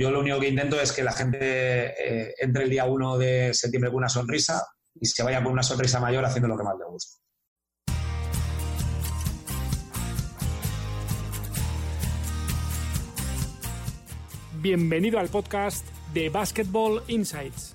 Yo 0.00 0.12
lo 0.12 0.20
único 0.20 0.38
que 0.38 0.48
intento 0.48 0.80
es 0.80 0.92
que 0.92 1.02
la 1.02 1.10
gente 1.10 1.38
eh, 1.40 2.32
entre 2.38 2.62
el 2.62 2.70
día 2.70 2.84
1 2.84 3.18
de 3.18 3.52
septiembre 3.52 3.90
con 3.90 3.98
una 3.98 4.08
sonrisa 4.08 4.62
y 4.94 5.04
se 5.04 5.24
vaya 5.24 5.42
con 5.42 5.52
una 5.52 5.64
sonrisa 5.64 5.98
mayor 5.98 6.24
haciendo 6.24 6.46
lo 6.46 6.56
que 6.56 6.62
más 6.62 6.76
le 6.78 6.84
gusta. 6.84 7.18
Bienvenido 14.60 15.18
al 15.18 15.30
podcast 15.30 15.84
de 16.14 16.28
Basketball 16.28 17.02
Insights, 17.08 17.74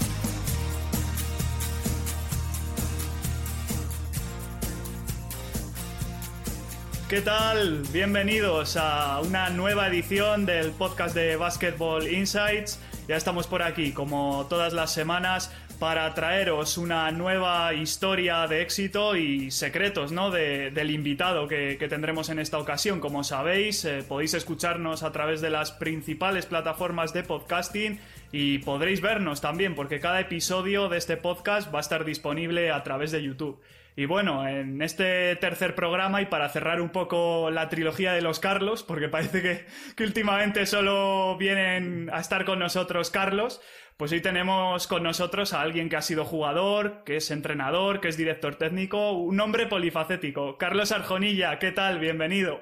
¿Qué 7.11 7.19
tal? 7.19 7.83
Bienvenidos 7.91 8.77
a 8.77 9.19
una 9.19 9.49
nueva 9.49 9.89
edición 9.89 10.45
del 10.45 10.71
podcast 10.71 11.13
de 11.13 11.35
Basketball 11.35 12.07
Insights. 12.07 12.79
Ya 13.05 13.17
estamos 13.17 13.47
por 13.47 13.63
aquí, 13.63 13.91
como 13.91 14.45
todas 14.47 14.71
las 14.71 14.93
semanas, 14.93 15.51
para 15.77 16.13
traeros 16.13 16.77
una 16.77 17.11
nueva 17.11 17.73
historia 17.73 18.47
de 18.47 18.61
éxito 18.61 19.17
y 19.17 19.51
secretos 19.51 20.13
¿no? 20.13 20.31
del 20.31 20.89
invitado 20.89 21.49
que, 21.49 21.85
tendremos 21.89 22.29
en 22.29 22.39
esta 22.39 22.57
ocasión. 22.57 23.01
Como 23.01 23.25
sabéis, 23.25 23.83
eh, 23.83 24.05
podéis 24.07 24.33
escucharnos 24.33 25.03
a 25.03 25.11
través 25.11 25.41
de 25.41 25.49
las 25.49 25.73
principales 25.73 26.45
plataformas 26.45 27.11
de 27.11 27.23
podcasting 27.23 27.99
y 28.31 28.59
podréis 28.59 29.01
vernos 29.01 29.41
también, 29.41 29.75
porque 29.75 29.99
cada 29.99 30.21
episodio 30.21 30.87
de 30.87 30.97
este 30.97 31.17
podcast 31.17 31.73
va 31.75 31.79
a 31.79 31.81
estar 31.81 32.05
disponible 32.05 32.71
a 32.71 32.83
través 32.83 33.11
de 33.11 33.21
YouTube. 33.21 33.59
Y 33.95 34.05
bueno, 34.05 34.47
en 34.47 34.81
este 34.81 35.35
tercer 35.35 35.75
programa 35.75 36.21
y 36.21 36.27
para 36.27 36.49
cerrar 36.49 36.81
un 36.81 36.89
poco 36.89 37.51
la 37.51 37.67
trilogía 37.69 38.13
de 38.13 38.21
los 38.21 38.39
Carlos, 38.39 38.83
porque 38.83 39.09
parece 39.09 39.41
que, 39.41 40.03
últimamente 40.03 40.65
solo 40.65 41.37
vienen 41.37 42.09
a 42.13 42.19
estar 42.19 42.45
con 42.45 42.59
nosotros 42.59 43.11
Carlos, 43.11 43.61
pues 43.97 44.11
hoy 44.11 44.21
tenemos 44.21 44.87
con 44.87 45.03
nosotros 45.03 45.53
a 45.53 45.61
alguien 45.61 45.89
que 45.89 45.97
ha 45.97 46.01
sido 46.01 46.25
jugador, 46.25 47.03
que 47.03 47.17
es 47.17 47.29
entrenador, 47.31 47.99
que 47.99 48.07
es 48.07 48.17
director 48.17 48.55
técnico, 48.55 49.11
un 49.11 49.39
hombre 49.39 49.67
polifacético. 49.67 50.57
Carlos 50.57 50.91
Arjonilla, 50.91 51.59
¿qué 51.59 51.71
tal? 51.71 51.99
Bienvenido. 51.99 52.61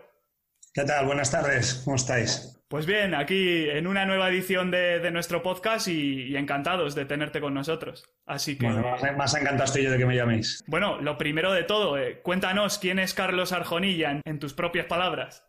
¿Qué 0.73 0.83
tal? 0.83 1.05
Buenas 1.05 1.31
tardes, 1.31 1.81
¿cómo 1.85 1.95
estáis? 1.95 2.58
Pues 2.69 2.85
bien, 2.85 3.15
aquí 3.15 3.67
en 3.67 3.87
una 3.87 4.05
nueva 4.05 4.29
edición 4.29 4.69
de, 4.69 5.09
nuestro 5.09 5.41
podcast 5.41 5.87
y, 5.87 6.35
encantados 6.37 6.93
de 6.93 7.03
tenerte 7.05 7.41
con 7.41 7.55
nosotros. 7.55 8.05
Así 8.27 8.59
que. 8.59 8.67
Bueno, 8.67 8.95
más, 9.17 9.33
encantado 9.33 9.63
estoy 9.63 9.85
yo 9.85 9.91
de 9.91 9.97
que 9.97 10.05
me 10.05 10.15
llaméis. 10.15 10.63
Bueno, 10.67 11.01
lo 11.01 11.17
primero 11.17 11.51
de 11.51 11.63
todo, 11.63 11.97
eh, 11.97 12.21
cuéntanos 12.21 12.77
quién 12.77 12.99
es 12.99 13.15
Carlos 13.15 13.53
Arjonilla 13.53 14.21
en, 14.23 14.37
tus 14.37 14.53
propias 14.53 14.85
palabras. 14.85 15.43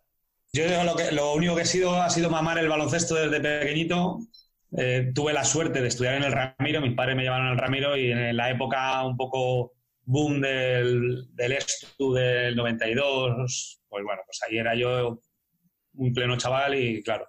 Yo 0.55 0.65
lo, 0.83 0.97
que, 0.97 1.13
lo 1.13 1.35
único 1.35 1.55
que 1.55 1.63
he 1.63 1.67
sido 1.67 2.01
ha 2.01 2.09
sido 2.09 2.31
mamar 2.31 2.57
el 2.57 2.71
baloncesto 2.71 3.17
desde 3.17 3.39
pequeñito. 3.39 4.21
Eh, 4.79 5.13
tuve 5.15 5.35
la 5.35 5.45
suerte 5.45 5.83
de 5.83 5.89
estudiar 5.89 6.15
en 6.15 6.23
el 6.23 6.33
Ramiro, 6.33 6.81
mis 6.81 6.95
padres 6.95 7.17
me 7.17 7.25
llevaron 7.25 7.49
al 7.49 7.59
Ramiro 7.59 7.99
y 7.99 8.13
en 8.13 8.35
la 8.35 8.49
época 8.49 9.05
un 9.05 9.19
poco 9.19 9.75
boom 10.05 10.41
del, 10.41 11.27
del 11.35 11.53
ESTU 11.53 12.15
del 12.15 12.57
92, 12.57 13.83
pues 13.89 14.05
bueno, 14.05 14.23
pues 14.25 14.41
ahí 14.49 14.57
era 14.57 14.75
yo 14.75 15.21
un 15.95 16.13
pleno 16.13 16.37
chaval 16.37 16.75
y 16.75 17.03
claro, 17.03 17.27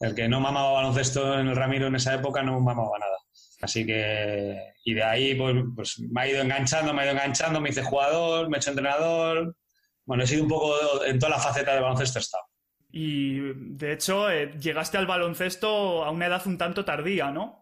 el 0.00 0.14
que 0.14 0.28
no 0.28 0.40
mamaba 0.40 0.72
baloncesto 0.72 1.38
en 1.38 1.48
el 1.48 1.56
Ramiro 1.56 1.86
en 1.86 1.96
esa 1.96 2.14
época 2.14 2.42
no 2.42 2.60
mamaba 2.60 2.98
nada. 2.98 3.16
Así 3.60 3.84
que, 3.84 4.56
y 4.84 4.94
de 4.94 5.02
ahí 5.02 5.34
pues, 5.34 5.56
pues 5.74 6.00
me 6.10 6.20
ha 6.20 6.28
ido 6.28 6.40
enganchando, 6.40 6.94
me 6.94 7.02
ha 7.02 7.04
ido 7.06 7.14
enganchando, 7.14 7.60
me 7.60 7.70
hice 7.70 7.82
jugador, 7.82 8.48
me 8.48 8.56
he 8.56 8.60
hecho 8.60 8.70
entrenador. 8.70 9.56
Bueno, 10.04 10.22
he 10.22 10.26
sido 10.26 10.44
un 10.44 10.48
poco 10.48 11.04
en 11.04 11.18
toda 11.18 11.30
la 11.30 11.38
faceta 11.38 11.72
del 11.72 11.82
baloncesto 11.82 12.20
estado. 12.20 12.44
Y 12.90 13.40
de 13.54 13.92
hecho, 13.92 14.30
eh, 14.30 14.56
llegaste 14.58 14.96
al 14.96 15.06
baloncesto 15.06 16.04
a 16.04 16.10
una 16.10 16.26
edad 16.26 16.46
un 16.46 16.56
tanto 16.56 16.84
tardía, 16.84 17.30
¿no? 17.30 17.57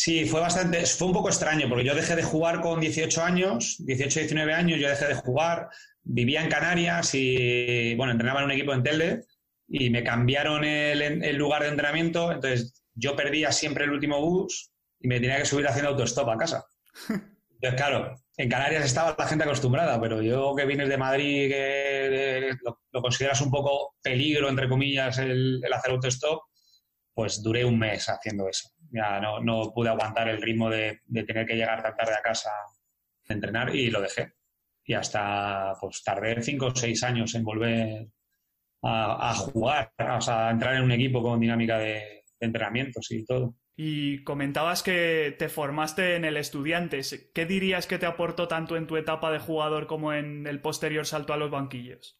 Sí, 0.00 0.26
fue 0.26 0.40
bastante, 0.40 0.86
fue 0.86 1.08
un 1.08 1.12
poco 1.12 1.28
extraño, 1.28 1.68
porque 1.68 1.84
yo 1.84 1.92
dejé 1.92 2.14
de 2.14 2.22
jugar 2.22 2.60
con 2.60 2.78
18 2.78 3.20
años, 3.20 3.78
18, 3.80 4.20
19 4.20 4.54
años, 4.54 4.78
yo 4.78 4.88
dejé 4.88 5.08
de 5.08 5.16
jugar, 5.16 5.70
vivía 6.04 6.40
en 6.40 6.48
Canarias 6.48 7.10
y, 7.14 7.96
bueno, 7.96 8.12
entrenaba 8.12 8.38
en 8.38 8.44
un 8.44 8.52
equipo 8.52 8.72
en 8.72 8.84
Telde 8.84 9.24
y 9.66 9.90
me 9.90 10.04
cambiaron 10.04 10.62
el, 10.64 11.34
lugar 11.34 11.64
de 11.64 11.70
entrenamiento, 11.70 12.30
entonces 12.30 12.84
yo 12.94 13.16
perdía 13.16 13.50
siempre 13.50 13.86
el 13.86 13.90
último 13.90 14.20
bus 14.20 14.70
y 15.00 15.08
me 15.08 15.18
tenía 15.18 15.38
que 15.38 15.46
subir 15.46 15.66
haciendo 15.66 15.90
autostop 15.90 16.28
a 16.28 16.36
casa. 16.36 16.64
Entonces, 17.08 17.74
claro, 17.76 18.14
en 18.36 18.48
Canarias 18.48 18.84
estaba 18.84 19.16
la 19.18 19.26
gente 19.26 19.42
acostumbrada, 19.42 20.00
pero 20.00 20.22
yo 20.22 20.54
que 20.54 20.64
vienes 20.64 20.88
de 20.88 20.96
Madrid, 20.96 21.50
que 21.50 22.52
lo, 22.62 23.02
consideras 23.02 23.40
un 23.40 23.50
poco 23.50 23.96
peligro, 24.00 24.48
entre 24.48 24.68
comillas, 24.68 25.18
el, 25.18 25.60
el 25.60 25.72
hacer 25.72 25.90
autostop, 25.90 26.40
pues 27.12 27.42
duré 27.42 27.64
un 27.64 27.80
mes 27.80 28.08
haciendo 28.08 28.48
eso 28.48 28.68
ya 28.90 29.20
no, 29.20 29.40
no 29.40 29.72
pude 29.72 29.88
aguantar 29.88 30.28
el 30.28 30.40
ritmo 30.42 30.70
de, 30.70 31.00
tener 31.26 31.46
que 31.46 31.54
llegar 31.54 31.82
tan 31.82 31.96
tarde 31.96 32.14
a 32.18 32.22
casa 32.22 32.50
a 32.50 33.32
entrenar 33.32 33.74
y 33.74 33.90
lo 33.90 34.00
dejé. 34.00 34.34
Y 34.84 34.94
hasta, 34.94 35.74
pues 35.80 36.02
tardé 36.02 36.40
cinco 36.42 36.66
o 36.66 36.74
seis 36.74 37.02
años 37.02 37.34
en 37.34 37.44
volver 37.44 38.08
a, 38.82 39.34
jugar, 39.34 39.92
o 40.16 40.20
sea, 40.20 40.48
a 40.48 40.50
entrar 40.50 40.76
en 40.76 40.84
un 40.84 40.92
equipo 40.92 41.22
con 41.22 41.40
dinámica 41.40 41.78
de, 41.78 42.18
entrenamientos 42.40 43.10
y 43.10 43.24
todo. 43.24 43.54
Y 43.76 44.24
comentabas 44.24 44.82
que 44.82 45.36
te 45.38 45.48
formaste 45.48 46.16
en 46.16 46.24
el 46.24 46.36
Estudiantes. 46.36 47.30
¿Qué 47.32 47.46
dirías 47.46 47.86
que 47.86 47.98
te 47.98 48.06
aportó 48.06 48.48
tanto 48.48 48.76
en 48.76 48.86
tu 48.86 48.96
etapa 48.96 49.30
de 49.30 49.38
jugador 49.38 49.86
como 49.86 50.12
en 50.12 50.46
el 50.46 50.60
posterior 50.60 51.06
salto 51.06 51.32
a 51.32 51.36
los 51.36 51.50
banquillos? 51.50 52.17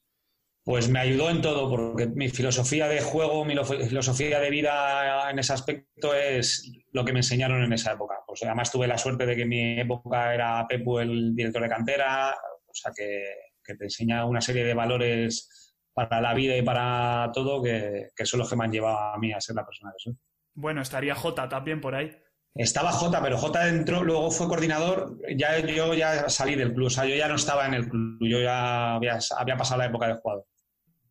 Pues 0.68 0.90
me 0.90 0.98
ayudó 0.98 1.30
en 1.30 1.40
todo, 1.40 1.66
porque 1.70 2.08
mi 2.08 2.28
filosofía 2.28 2.88
de 2.88 3.00
juego, 3.00 3.42
mi 3.42 3.56
filosofía 3.88 4.38
de 4.38 4.50
vida 4.50 5.30
en 5.30 5.38
ese 5.38 5.54
aspecto 5.54 6.12
es 6.12 6.70
lo 6.92 7.06
que 7.06 7.12
me 7.14 7.20
enseñaron 7.20 7.62
en 7.62 7.72
esa 7.72 7.92
época. 7.92 8.16
Pues 8.26 8.42
además 8.42 8.70
tuve 8.70 8.86
la 8.86 8.98
suerte 8.98 9.24
de 9.24 9.34
que 9.34 9.42
en 9.44 9.48
mi 9.48 9.80
época 9.80 10.34
era 10.34 10.66
Pepu 10.68 10.98
el 10.98 11.34
director 11.34 11.62
de 11.62 11.70
cantera, 11.70 12.36
o 12.66 12.74
sea 12.74 12.92
que, 12.94 13.24
te 13.64 13.82
enseña 13.82 14.26
una 14.26 14.42
serie 14.42 14.62
de 14.62 14.74
valores 14.74 15.74
para 15.94 16.20
la 16.20 16.34
vida 16.34 16.54
y 16.54 16.60
para 16.60 17.30
todo 17.32 17.62
que, 17.62 18.10
son 18.24 18.40
los 18.40 18.50
que 18.50 18.56
me 18.56 18.64
han 18.64 18.72
llevado 18.72 18.98
a 18.98 19.16
mí 19.16 19.32
a 19.32 19.40
ser 19.40 19.56
la 19.56 19.64
persona 19.64 19.92
que 19.92 20.10
soy. 20.10 20.18
Bueno, 20.52 20.82
estaría 20.82 21.14
Jota 21.14 21.48
también 21.48 21.80
por 21.80 21.94
ahí. 21.94 22.14
Estaba 22.54 22.92
Jota, 22.92 23.22
pero 23.22 23.38
Jota 23.38 23.68
entró, 23.68 24.04
luego 24.04 24.30
fue 24.30 24.48
coordinador, 24.48 25.16
ya 25.34 25.60
yo 25.60 25.94
ya 25.94 26.28
salí 26.28 26.56
del 26.56 26.74
club, 26.74 26.88
o 26.88 26.90
sea, 26.90 27.06
yo 27.06 27.14
ya 27.14 27.28
no 27.28 27.36
estaba 27.36 27.66
en 27.66 27.72
el 27.72 27.88
club, 27.88 28.18
yo 28.20 28.42
ya 28.42 28.96
había, 28.96 29.18
había 29.38 29.56
pasado 29.56 29.78
la 29.78 29.86
época 29.86 30.08
de 30.08 30.14
jugador. 30.16 30.44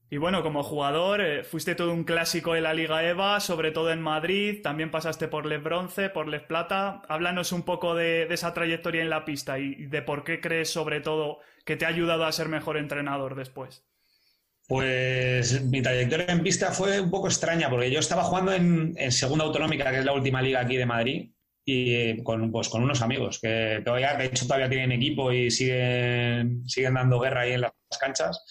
Y 0.09 0.17
bueno, 0.17 0.41
como 0.41 0.63
jugador, 0.63 1.19
eh, 1.19 1.43
fuiste 1.43 1.75
todo 1.75 1.91
un 1.91 2.05
clásico 2.05 2.55
en 2.55 2.63
la 2.63 2.73
Liga 2.73 3.03
EVA, 3.03 3.41
sobre 3.41 3.71
todo 3.71 3.91
en 3.91 4.01
Madrid, 4.01 4.61
también 4.63 4.89
pasaste 4.89 5.27
por 5.27 5.45
Les 5.45 5.61
Bronce, 5.61 6.09
por 6.09 6.29
Les 6.29 6.41
Plata. 6.41 7.01
Háblanos 7.09 7.51
un 7.51 7.63
poco 7.63 7.93
de, 7.93 8.23
esa 8.31 8.53
trayectoria 8.53 9.01
en 9.01 9.09
la 9.09 9.25
pista 9.25 9.59
y 9.59 9.85
de 9.87 10.01
por 10.01 10.23
qué 10.23 10.39
crees, 10.39 10.69
sobre 10.69 11.01
todo, 11.01 11.39
que 11.65 11.75
te 11.75 11.85
ha 11.85 11.89
ayudado 11.89 12.25
a 12.25 12.31
ser 12.31 12.47
mejor 12.47 12.77
entrenador 12.77 13.35
después. 13.35 13.83
Pues 14.65 15.61
mi 15.65 15.81
trayectoria 15.81 16.27
en 16.27 16.43
pista 16.43 16.71
fue 16.71 17.01
un 17.01 17.11
poco 17.11 17.27
extraña, 17.27 17.69
porque 17.69 17.91
yo 17.91 17.99
estaba 17.99 18.23
jugando 18.23 18.53
en, 18.53 18.95
Segunda 19.11 19.43
Autonómica, 19.43 19.91
que 19.91 19.99
es 19.99 20.05
la 20.05 20.13
última 20.13 20.41
liga 20.41 20.61
aquí 20.61 20.77
de 20.77 20.85
Madrid, 20.85 21.31
y 21.65 21.93
eh, 21.95 22.23
con, 22.23 22.49
pues, 22.49 22.69
con 22.69 22.81
unos 22.81 23.01
amigos 23.01 23.39
que 23.41 23.81
todavía, 23.83 24.15
de 24.15 24.25
hecho, 24.27 24.45
todavía 24.45 24.69
tienen 24.69 24.93
equipo 24.93 25.33
y 25.33 25.51
siguen, 25.51 26.65
siguen 26.65 26.93
dando 26.93 27.19
guerra 27.19 27.41
ahí 27.41 27.51
en 27.51 27.61
las 27.61 27.73
canchas 27.99 28.41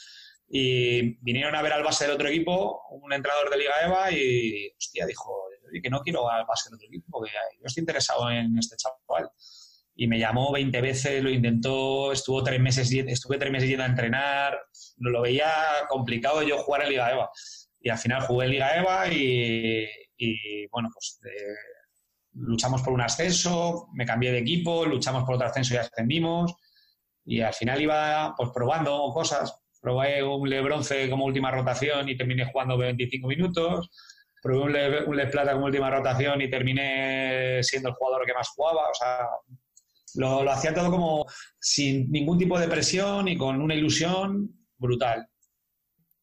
y 0.48 1.16
vinieron 1.24 1.56
a 1.56 1.62
ver 1.62 1.72
al 1.72 1.82
base 1.82 2.04
del 2.04 2.14
otro 2.14 2.28
equipo, 2.28 2.82
un 2.90 3.12
entrenador 3.12 3.50
de 3.50 3.58
Liga 3.58 3.72
EVA, 3.84 4.12
y 4.12 4.72
hostia, 4.76 5.06
dijo, 5.06 5.46
que 5.82 5.90
no 5.90 6.00
quiero 6.00 6.30
al 6.30 6.46
base 6.46 6.68
del 6.68 6.76
otro 6.76 6.86
equipo, 6.86 7.06
porque 7.10 7.32
yo 7.32 7.64
estoy 7.64 7.82
interesado 7.82 8.30
en 8.30 8.56
este 8.58 8.76
chaval. 8.76 9.30
Y 9.94 10.06
me 10.06 10.18
llamó 10.18 10.52
20 10.52 10.80
veces, 10.80 11.22
lo 11.22 11.30
intentó, 11.30 12.12
estuvo 12.12 12.42
tres 12.42 12.60
meses, 12.60 12.92
estuve 12.92 13.38
tres 13.38 13.50
meses 13.50 13.68
yendo 13.68 13.84
a 13.84 13.88
entrenar, 13.88 14.58
lo 14.98 15.22
veía 15.22 15.50
complicado 15.88 16.42
yo 16.42 16.58
jugar 16.58 16.82
en 16.82 16.90
Liga 16.90 17.10
EVA. 17.10 17.30
Y 17.80 17.88
al 17.88 17.98
final 17.98 18.22
jugué 18.22 18.46
en 18.46 18.52
Liga 18.52 18.76
EVA 18.76 19.08
y, 19.08 20.66
bueno, 20.70 20.90
pues 20.92 21.18
eh, 21.24 21.54
luchamos 22.34 22.82
por 22.82 22.92
un 22.92 23.00
ascenso, 23.00 23.88
me 23.94 24.04
cambié 24.04 24.32
de 24.32 24.38
equipo, 24.38 24.84
luchamos 24.84 25.24
por 25.24 25.36
otro 25.36 25.48
ascenso 25.48 25.74
y 25.74 25.78
ascendimos. 25.78 26.54
Y 27.24 27.40
al 27.40 27.54
final 27.54 27.80
iba 27.80 28.34
pues 28.36 28.50
probando 28.50 29.10
cosas, 29.12 29.65
probé 29.86 30.20
un 30.20 30.50
Lebronce 30.50 31.08
como 31.08 31.26
última 31.26 31.52
rotación 31.52 32.08
y 32.08 32.16
terminé 32.16 32.44
jugando 32.44 32.76
25 32.76 33.28
minutos. 33.28 33.88
probé 34.42 34.98
un 35.06 35.16
Les, 35.16 35.30
Plata 35.30 35.52
como 35.52 35.66
última 35.66 35.88
rotación 35.88 36.40
y 36.40 36.50
terminé 36.50 37.62
siendo 37.62 37.90
el 37.90 37.94
jugador 37.94 38.26
que 38.26 38.34
más 38.34 38.48
jugaba. 38.48 38.80
O 38.90 38.94
sea, 38.94 39.28
lo, 40.16 40.42
lo 40.42 40.50
hacía 40.50 40.74
todo 40.74 40.90
como 40.90 41.24
sin 41.60 42.10
ningún 42.10 42.36
tipo 42.36 42.58
de 42.58 42.66
presión 42.66 43.28
y 43.28 43.36
con 43.36 43.62
una 43.62 43.76
ilusión 43.76 44.50
brutal. 44.76 45.28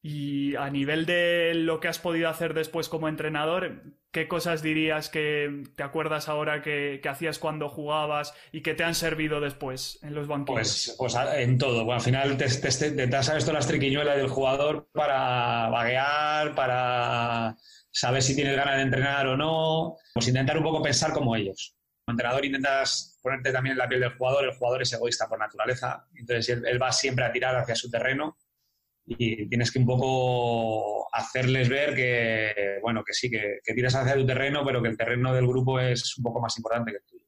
Y 0.05 0.57
a 0.57 0.69
nivel 0.69 1.05
de 1.05 1.53
lo 1.55 1.79
que 1.79 1.87
has 1.87 1.97
podido 1.97 2.27
hacer 2.27 2.53
después 2.53 2.89
como 2.89 3.07
entrenador, 3.07 3.83
¿qué 4.11 4.27
cosas 4.27 4.61
dirías 4.61 5.07
que 5.07 5.63
te 5.77 5.83
acuerdas 5.83 6.27
ahora 6.27 6.61
que, 6.61 6.99
hacías 7.09 7.39
cuando 7.39 7.69
jugabas 7.69 8.33
y 8.51 8.63
que 8.63 8.73
te 8.73 8.83
han 8.83 8.95
servido 8.95 9.39
después 9.39 9.99
en 10.03 10.13
los 10.13 10.27
banquillos? 10.27 10.93
Pues, 10.97 11.13
pues 11.15 11.15
en 11.37 11.57
todo. 11.57 11.85
Bueno, 11.85 11.99
al 11.99 12.01
final 12.01 12.35
te, 12.35 12.49
te, 12.49 12.91
te, 12.91 13.07
todas 13.07 13.47
las 13.47 13.65
triquiñuelas 13.65 14.17
del 14.17 14.27
jugador 14.27 14.89
para 14.91 15.69
vaguear, 15.69 16.53
para 16.53 17.55
saber 17.89 18.21
si 18.21 18.35
tienes 18.35 18.57
ganas 18.57 18.75
de 18.75 18.81
entrenar 18.81 19.25
o 19.27 19.37
no. 19.37 19.95
Pues 20.13 20.27
intentar 20.27 20.57
un 20.57 20.63
poco 20.65 20.83
pensar 20.83 21.13
como 21.13 21.33
ellos. 21.33 21.77
Como 22.05 22.15
entrenador 22.15 22.43
intentas 22.43 23.17
ponerte 23.23 23.53
también 23.53 23.71
en 23.71 23.77
la 23.77 23.87
piel 23.87 24.01
del 24.01 24.17
jugador. 24.17 24.43
El 24.43 24.57
jugador 24.57 24.81
es 24.81 24.91
egoísta 24.91 25.29
por 25.29 25.39
naturaleza. 25.39 26.05
Entonces 26.13 26.61
él 26.61 26.81
va 26.81 26.91
siempre 26.91 27.23
a 27.23 27.31
tirar 27.31 27.55
hacia 27.55 27.73
su 27.73 27.89
terreno 27.89 28.35
y 29.05 29.47
tienes 29.47 29.71
que 29.71 29.79
un 29.79 29.85
poco 29.85 31.07
hacerles 31.13 31.69
ver 31.69 31.95
que, 31.95 32.79
bueno, 32.81 33.03
que 33.03 33.13
sí, 33.13 33.29
que, 33.29 33.59
que 33.63 33.73
tiras 33.73 33.95
hacia 33.95 34.15
tu 34.15 34.25
terreno, 34.25 34.63
pero 34.65 34.81
que 34.81 34.89
el 34.89 34.97
terreno 34.97 35.33
del 35.33 35.47
grupo 35.47 35.79
es 35.79 36.17
un 36.17 36.23
poco 36.23 36.39
más 36.39 36.57
importante 36.57 36.91
que 36.91 36.97
el 36.97 37.03
tuyo. 37.03 37.23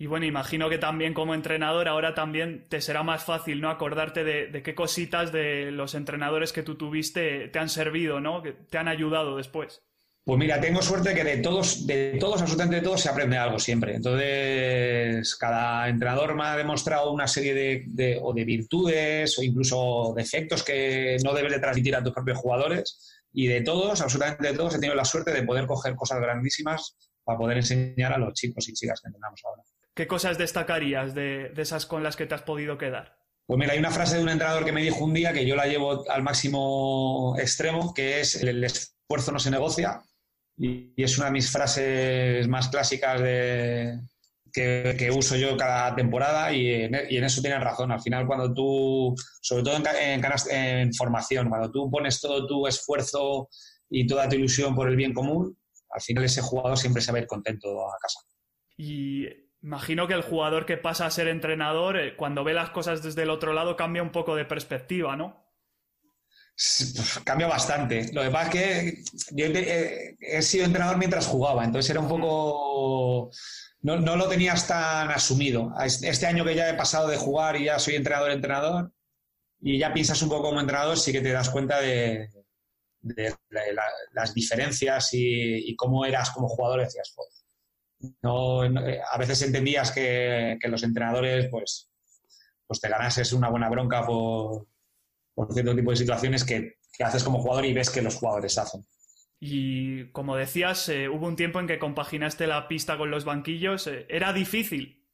Y 0.00 0.06
bueno, 0.06 0.26
imagino 0.26 0.70
que 0.70 0.78
también 0.78 1.12
como 1.12 1.34
entrenador 1.34 1.88
ahora 1.88 2.14
también 2.14 2.68
te 2.68 2.80
será 2.80 3.02
más 3.02 3.24
fácil, 3.24 3.60
¿no? 3.60 3.68
Acordarte 3.68 4.22
de, 4.22 4.62
qué 4.62 4.74
cositas 4.76 5.32
de 5.32 5.72
los 5.72 5.96
entrenadores 5.96 6.52
que 6.52 6.62
tú 6.62 6.76
tuviste 6.76 7.48
te 7.48 7.58
han 7.58 7.68
servido, 7.68 8.20
¿no? 8.20 8.40
Que 8.40 8.52
te 8.52 8.78
han 8.78 8.86
ayudado 8.86 9.36
después. 9.36 9.82
Pues 10.28 10.38
mira, 10.38 10.60
tengo 10.60 10.82
suerte 10.82 11.14
que 11.14 11.24
de 11.24 11.38
todos, 11.38 11.86
de 11.86 12.18
todos, 12.20 12.42
absolutamente 12.42 12.76
de 12.76 12.82
todos, 12.82 13.00
se 13.00 13.08
aprende 13.08 13.38
algo 13.38 13.58
siempre. 13.58 13.94
Entonces, 13.94 15.34
cada 15.36 15.88
entrenador 15.88 16.34
me 16.34 16.44
ha 16.44 16.54
demostrado 16.54 17.12
una 17.12 17.26
serie 17.26 17.82
de, 17.86 18.18
o 18.20 18.34
de 18.34 18.44
virtudes 18.44 19.38
o 19.38 19.42
incluso 19.42 20.12
defectos 20.14 20.62
que 20.62 21.16
no 21.24 21.32
debes 21.32 21.52
de 21.52 21.60
transmitir 21.60 21.96
a 21.96 22.04
tus 22.04 22.12
propios 22.12 22.36
jugadores. 22.36 23.24
Y 23.32 23.46
de 23.46 23.62
todos, 23.62 24.02
absolutamente 24.02 24.48
de 24.48 24.54
todos, 24.54 24.74
he 24.74 24.78
tenido 24.78 24.94
la 24.94 25.06
suerte 25.06 25.32
de 25.32 25.44
poder 25.44 25.66
coger 25.66 25.94
cosas 25.94 26.20
grandísimas 26.20 26.94
para 27.24 27.38
poder 27.38 27.56
enseñar 27.56 28.12
a 28.12 28.18
los 28.18 28.34
chicos 28.34 28.68
y 28.68 28.74
chicas 28.74 29.00
que 29.00 29.08
entrenamos 29.08 29.40
ahora. 29.46 29.62
¿Qué 29.94 30.06
cosas 30.06 30.36
destacarías 30.36 31.14
de, 31.14 31.54
esas 31.56 31.86
con 31.86 32.02
las 32.02 32.16
que 32.16 32.26
te 32.26 32.34
has 32.34 32.42
podido 32.42 32.76
quedar? 32.76 33.16
Pues 33.46 33.58
mira, 33.58 33.72
hay 33.72 33.78
una 33.78 33.90
frase 33.90 34.18
de 34.18 34.24
un 34.24 34.28
entrenador 34.28 34.66
que 34.66 34.72
me 34.72 34.82
dijo 34.82 35.02
un 35.02 35.14
día 35.14 35.32
que 35.32 35.46
yo 35.46 35.56
la 35.56 35.64
llevo 35.64 36.04
al 36.10 36.22
máximo 36.22 37.34
extremo, 37.38 37.94
que 37.94 38.20
es 38.20 38.42
el 38.42 38.62
esfuerzo 38.62 39.32
no 39.32 39.38
se 39.38 39.50
negocia, 39.50 40.02
y, 40.58 40.92
es 40.96 41.16
una 41.18 41.26
de 41.26 41.32
mis 41.32 41.50
frases 41.50 42.48
más 42.48 42.68
clásicas 42.68 43.20
de, 43.20 43.98
que, 44.52 45.10
uso 45.14 45.36
yo 45.36 45.56
cada 45.56 45.94
temporada 45.94 46.52
y 46.52 46.68
en, 46.70 46.94
eso 46.94 47.40
tienen 47.40 47.60
razón. 47.60 47.92
Al 47.92 48.00
final, 48.00 48.26
cuando 48.26 48.52
tú, 48.52 49.14
sobre 49.40 49.62
todo 49.62 49.76
en, 49.76 50.22
en, 50.50 50.94
formación, 50.94 51.48
cuando 51.48 51.70
tú 51.70 51.90
pones 51.90 52.20
todo 52.20 52.46
tu 52.46 52.66
esfuerzo 52.66 53.48
y 53.88 54.06
toda 54.06 54.28
tu 54.28 54.36
ilusión 54.36 54.74
por 54.74 54.88
el 54.88 54.96
bien 54.96 55.14
común, 55.14 55.56
al 55.90 56.00
final 56.00 56.24
ese 56.24 56.42
jugador 56.42 56.76
siempre 56.76 57.02
se 57.02 57.12
va 57.12 57.18
a 57.18 57.22
ir 57.22 57.26
contento 57.26 57.86
a 57.86 57.96
casa. 58.00 58.20
Y 58.76 59.26
imagino 59.62 60.06
que 60.06 60.14
el 60.14 60.22
jugador 60.22 60.66
que 60.66 60.76
pasa 60.76 61.06
a 61.06 61.10
ser 61.10 61.28
entrenador, 61.28 61.98
eh, 61.98 62.16
cuando 62.16 62.44
ve 62.44 62.54
las 62.54 62.70
cosas 62.70 63.02
desde 63.02 63.22
el 63.22 63.30
otro 63.30 63.52
lado, 63.52 63.76
cambia 63.76 64.02
un 64.02 64.12
poco 64.12 64.34
de 64.36 64.44
perspectiva, 64.44 65.16
¿no? 65.16 65.47
Cambia 67.24 67.46
bastante. 67.46 68.12
Lo 68.12 68.22
que 68.22 68.30
pasa 68.30 68.48
es 68.48 68.52
que 68.52 69.02
yo 69.30 69.46
he, 69.46 70.42
sido 70.42 70.64
entrenador 70.64 70.98
mientras 70.98 71.26
jugaba, 71.26 71.64
entonces 71.64 71.88
era 71.90 72.00
un 72.00 72.08
poco. 72.08 73.30
No, 73.82 74.16
lo 74.16 74.28
tenías 74.28 74.66
tan 74.66 75.08
asumido. 75.10 75.72
Este 75.84 76.26
año 76.26 76.44
que 76.44 76.56
ya 76.56 76.68
he 76.68 76.74
pasado 76.74 77.08
de 77.08 77.16
jugar 77.16 77.56
y 77.56 77.66
ya 77.66 77.78
soy 77.78 77.94
entrenador-entrenador, 77.94 78.92
y 79.60 79.78
ya 79.78 79.92
piensas 79.92 80.20
un 80.22 80.30
poco 80.30 80.48
como 80.48 80.60
entrenador, 80.60 80.98
sí 80.98 81.12
que 81.12 81.20
te 81.20 81.30
das 81.30 81.48
cuenta 81.48 81.80
de, 81.80 82.28
las 84.12 84.34
diferencias 84.34 85.10
y, 85.12 85.76
cómo 85.76 86.04
eras 86.04 86.30
como 86.30 86.48
jugador, 86.48 86.80
decías, 86.80 87.14
no, 88.22 88.62
a 88.62 89.18
veces 89.18 89.42
entendías 89.42 89.92
que, 89.92 90.58
los 90.64 90.82
entrenadores, 90.82 91.46
pues, 91.52 91.88
pues 92.66 92.80
te 92.80 92.88
ganases 92.88 93.32
una 93.32 93.48
buena 93.48 93.68
bronca 93.68 94.04
por 94.04 94.66
por 95.38 95.54
cierto 95.54 95.76
tipo 95.76 95.92
de 95.92 95.96
situaciones 95.96 96.44
que, 96.44 96.78
haces 96.98 97.22
como 97.22 97.38
jugador 97.38 97.64
y 97.64 97.72
ves 97.72 97.90
que 97.90 98.02
los 98.02 98.16
jugadores 98.16 98.58
hacen. 98.58 98.84
Y 99.38 100.10
como 100.10 100.34
decías, 100.34 100.88
eh, 100.88 101.08
hubo 101.08 101.28
un 101.28 101.36
tiempo 101.36 101.60
en 101.60 101.68
que 101.68 101.78
compaginaste 101.78 102.48
la 102.48 102.66
pista 102.66 102.98
con 102.98 103.12
los 103.12 103.24
banquillos. 103.24 103.86
Eh, 103.86 104.04
¿Era 104.08 104.32
difícil? 104.32 105.06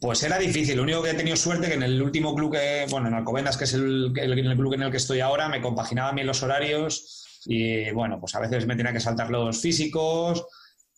Pues 0.00 0.22
era 0.22 0.38
difícil. 0.38 0.78
Lo 0.78 0.84
único 0.84 1.02
que 1.02 1.10
he 1.10 1.14
tenido 1.14 1.36
suerte 1.36 1.68
que 1.68 1.74
en 1.74 1.82
el 1.82 2.00
último 2.00 2.34
club 2.34 2.52
que, 2.52 2.86
bueno, 2.88 3.08
en 3.08 3.14
Alcobendas, 3.14 3.58
que 3.58 3.64
es 3.64 3.74
el, 3.74 4.10
club 4.14 4.72
en 4.72 4.82
el 4.84 4.90
que 4.90 4.96
estoy 4.96 5.20
ahora, 5.20 5.50
me 5.50 5.60
compaginaban 5.60 6.14
bien 6.14 6.26
los 6.26 6.42
horarios 6.42 7.42
y, 7.44 7.90
bueno, 7.90 8.18
pues 8.18 8.34
a 8.34 8.40
veces 8.40 8.66
me 8.66 8.74
tenía 8.74 8.94
que 8.94 9.00
saltar 9.00 9.28
los 9.28 9.60
físicos, 9.60 10.46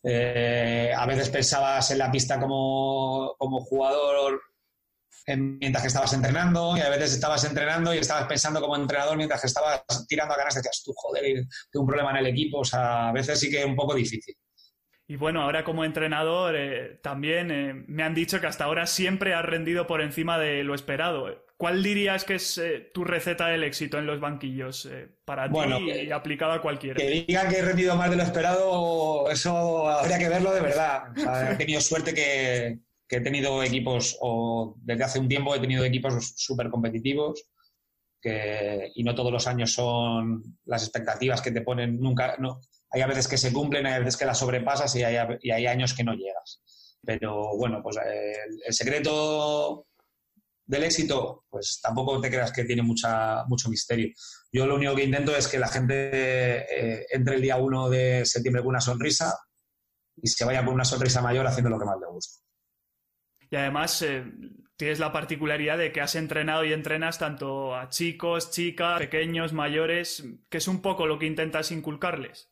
eh, 0.04 0.92
a 0.96 1.06
veces 1.06 1.28
pensabas 1.28 1.90
en 1.90 1.98
la 1.98 2.12
pista 2.12 2.38
como, 2.38 3.34
como 3.36 3.58
jugador 3.64 4.40
mientras 5.36 5.82
que 5.82 5.88
estabas 5.88 6.12
entrenando 6.12 6.76
y 6.76 6.80
a 6.80 6.88
veces 6.88 7.14
estabas 7.14 7.44
entrenando 7.44 7.94
y 7.94 7.98
estabas 7.98 8.26
pensando 8.26 8.60
como 8.60 8.76
entrenador 8.76 9.16
mientras 9.16 9.40
que 9.40 9.46
estabas 9.46 9.82
tirando 10.08 10.34
a 10.34 10.36
ganas, 10.36 10.54
decías 10.54 10.82
tú, 10.84 10.92
joder, 10.94 11.44
tengo 11.70 11.82
un 11.82 11.86
problema 11.86 12.10
en 12.10 12.18
el 12.18 12.26
equipo, 12.26 12.58
o 12.58 12.64
sea, 12.64 13.08
a 13.08 13.12
veces 13.12 13.38
sí 13.38 13.50
que 13.50 13.60
es 13.60 13.66
un 13.66 13.76
poco 13.76 13.94
difícil. 13.94 14.34
Y 15.12 15.16
bueno, 15.16 15.42
ahora 15.42 15.62
como 15.62 15.84
entrenador 15.84 16.54
eh, 16.56 16.98
también 17.02 17.50
eh, 17.50 17.84
me 17.86 18.02
han 18.02 18.14
dicho 18.14 18.40
que 18.40 18.46
hasta 18.46 18.64
ahora 18.64 18.86
siempre 18.86 19.34
has 19.34 19.44
rendido 19.44 19.86
por 19.86 20.00
encima 20.00 20.38
de 20.38 20.64
lo 20.64 20.74
esperado. 20.74 21.44
¿Cuál 21.58 21.82
dirías 21.82 22.24
que 22.24 22.36
es 22.36 22.56
eh, 22.56 22.90
tu 22.94 23.04
receta 23.04 23.48
del 23.48 23.62
éxito 23.62 23.98
en 23.98 24.06
los 24.06 24.20
banquillos 24.20 24.88
para 25.24 25.50
ti 25.50 25.58
y 26.06 26.10
aplicado 26.10 26.52
a 26.52 26.62
cualquiera? 26.62 26.96
Que 26.96 27.24
digan 27.26 27.48
que 27.50 27.58
he 27.58 27.62
rendido 27.62 27.94
más 27.94 28.10
de 28.10 28.16
lo 28.16 28.22
esperado, 28.22 29.30
eso 29.30 29.86
habría 29.88 30.18
que 30.18 30.28
verlo 30.28 30.52
de 30.52 30.60
verdad. 30.60 31.02
he 31.52 31.56
tenido 31.56 31.80
suerte 31.80 32.14
que, 32.14 32.78
he 33.16 33.20
tenido 33.20 33.62
equipos, 33.62 34.16
o 34.20 34.76
desde 34.78 35.04
hace 35.04 35.18
un 35.18 35.28
tiempo 35.28 35.54
he 35.54 35.60
tenido 35.60 35.84
equipos 35.84 36.34
súper 36.36 36.70
competitivos, 36.70 37.44
y 38.24 39.02
no 39.02 39.14
todos 39.14 39.32
los 39.32 39.46
años 39.46 39.72
son 39.72 40.58
las 40.64 40.82
expectativas 40.82 41.42
que 41.42 41.50
te 41.50 41.62
ponen, 41.62 41.98
nunca, 42.00 42.36
no, 42.38 42.60
hay 42.92 43.00
a 43.00 43.06
veces 43.06 43.26
que 43.26 43.38
se 43.38 43.52
cumplen, 43.52 43.86
hay 43.86 43.94
a 43.94 43.98
veces 43.98 44.16
que 44.16 44.26
las 44.26 44.38
sobrepasas 44.38 44.94
y 44.96 45.02
hay, 45.02 45.66
años 45.66 45.94
que 45.94 46.04
no 46.04 46.14
llegas. 46.14 46.60
Pero 47.04 47.56
bueno, 47.56 47.80
pues 47.82 47.96
el, 47.96 48.72
secreto 48.72 49.86
del 50.66 50.84
éxito, 50.84 51.44
pues 51.48 51.80
tampoco 51.82 52.20
te 52.20 52.30
creas 52.30 52.52
que 52.52 52.64
tiene 52.64 52.82
mucha, 52.82 53.44
mucho 53.46 53.70
misterio. 53.70 54.14
Yo 54.52 54.66
lo 54.66 54.76
único 54.76 54.94
que 54.94 55.04
intento 55.04 55.34
es 55.34 55.48
que 55.48 55.58
la 55.58 55.68
gente 55.68 56.10
eh, 56.12 57.06
entre 57.10 57.36
el 57.36 57.42
día 57.42 57.56
1 57.56 57.88
de 57.88 58.26
septiembre 58.26 58.62
con 58.62 58.70
una 58.70 58.80
sonrisa 58.80 59.36
y 60.16 60.28
se 60.28 60.44
vaya 60.44 60.64
con 60.64 60.74
una 60.74 60.84
sonrisa 60.84 61.22
mayor 61.22 61.46
haciendo 61.46 61.70
lo 61.70 61.78
que 61.78 61.86
más 61.86 61.98
le 61.98 62.06
gusta. 62.06 62.41
Y 63.52 63.56
además 63.56 64.00
eh, 64.00 64.24
tienes 64.76 64.98
la 64.98 65.12
particularidad 65.12 65.76
de 65.76 65.92
que 65.92 66.00
has 66.00 66.14
entrenado 66.14 66.64
y 66.64 66.72
entrenas 66.72 67.18
tanto 67.18 67.76
a 67.76 67.90
chicos, 67.90 68.50
chicas, 68.50 68.98
pequeños, 68.98 69.52
mayores, 69.52 70.24
que 70.48 70.56
es 70.56 70.68
un 70.68 70.80
poco 70.80 71.06
lo 71.06 71.18
que 71.18 71.26
intentas 71.26 71.70
inculcarles. 71.70 72.48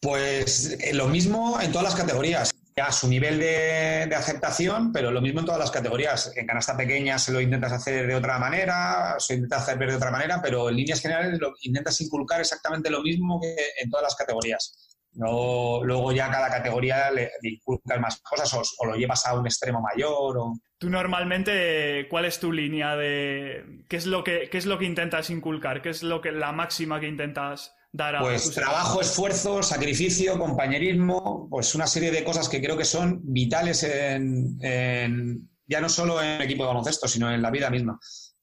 Pues 0.00 0.78
eh, 0.80 0.94
lo 0.94 1.06
mismo 1.06 1.60
en 1.60 1.70
todas 1.70 1.92
las 1.92 1.94
categorías. 1.94 2.50
A 2.82 2.92
su 2.92 3.08
nivel 3.08 3.38
de, 3.38 4.10
aceptación, 4.16 4.90
pero 4.90 5.10
lo 5.10 5.20
mismo 5.20 5.40
en 5.40 5.46
todas 5.46 5.60
las 5.60 5.70
categorías. 5.70 6.32
En 6.34 6.46
canasta 6.46 6.78
pequeña 6.78 7.18
se 7.18 7.32
lo 7.32 7.42
intentas 7.42 7.72
hacer 7.72 8.06
de 8.06 8.14
otra 8.14 8.38
manera, 8.38 9.16
se 9.18 9.34
lo 9.34 9.38
intentas 9.40 9.64
hacer 9.64 9.76
ver 9.76 9.90
de 9.90 9.96
otra 9.96 10.10
manera, 10.10 10.40
pero 10.42 10.70
en 10.70 10.76
líneas 10.76 11.02
generales 11.02 11.38
intentas 11.60 12.00
inculcar 12.00 12.40
exactamente 12.40 12.88
lo 12.88 13.02
mismo 13.02 13.38
que 13.38 13.54
en 13.82 13.90
todas 13.90 14.04
las 14.04 14.16
categorías. 14.16 14.89
No, 15.12 15.82
luego 15.82 16.12
ya 16.12 16.30
cada 16.30 16.48
categoría 16.48 17.10
le, 17.10 17.30
inculcas 17.42 18.00
más 18.00 18.20
cosas 18.20 18.74
o, 18.78 18.86
lo 18.86 18.94
llevas 18.94 19.26
a 19.26 19.38
un 19.38 19.46
extremo 19.46 19.80
mayor. 19.80 20.38
O... 20.38 20.52
Tú 20.78 20.88
normalmente, 20.88 22.06
¿cuál 22.08 22.26
es 22.26 22.38
tu 22.38 22.52
línea 22.52 22.96
de 22.96 23.84
qué 23.88 23.96
es 23.96 24.06
lo 24.06 24.22
que 24.22 24.48
qué 24.50 24.58
es 24.58 24.66
lo 24.66 24.78
que 24.78 24.84
intentas 24.84 25.30
inculcar? 25.30 25.82
¿Qué 25.82 25.90
es 25.90 26.02
lo 26.02 26.20
que 26.20 26.30
la 26.30 26.52
máxima 26.52 27.00
que 27.00 27.08
intentas 27.08 27.74
dar 27.92 28.16
a 28.16 28.20
Pues 28.20 28.50
trabajo, 28.52 29.00
esfuerzo, 29.00 29.62
sacrificio, 29.62 30.38
compañerismo, 30.38 31.48
pues 31.50 31.74
una 31.74 31.86
serie 31.86 32.10
de 32.10 32.24
cosas 32.24 32.48
que 32.48 32.62
creo 32.62 32.76
que 32.76 32.84
son 32.84 33.20
vitales 33.24 33.82
en, 33.82 35.48
ya 35.66 35.80
no 35.80 35.88
solo 35.88 36.22
en 36.22 36.28
el 36.28 36.42
equipo 36.42 36.62
de 36.62 36.68
baloncesto, 36.68 37.08
sino 37.08 37.32
en 37.32 37.42
la 37.42 37.50
vida 37.50 37.68
misma. 37.68 37.98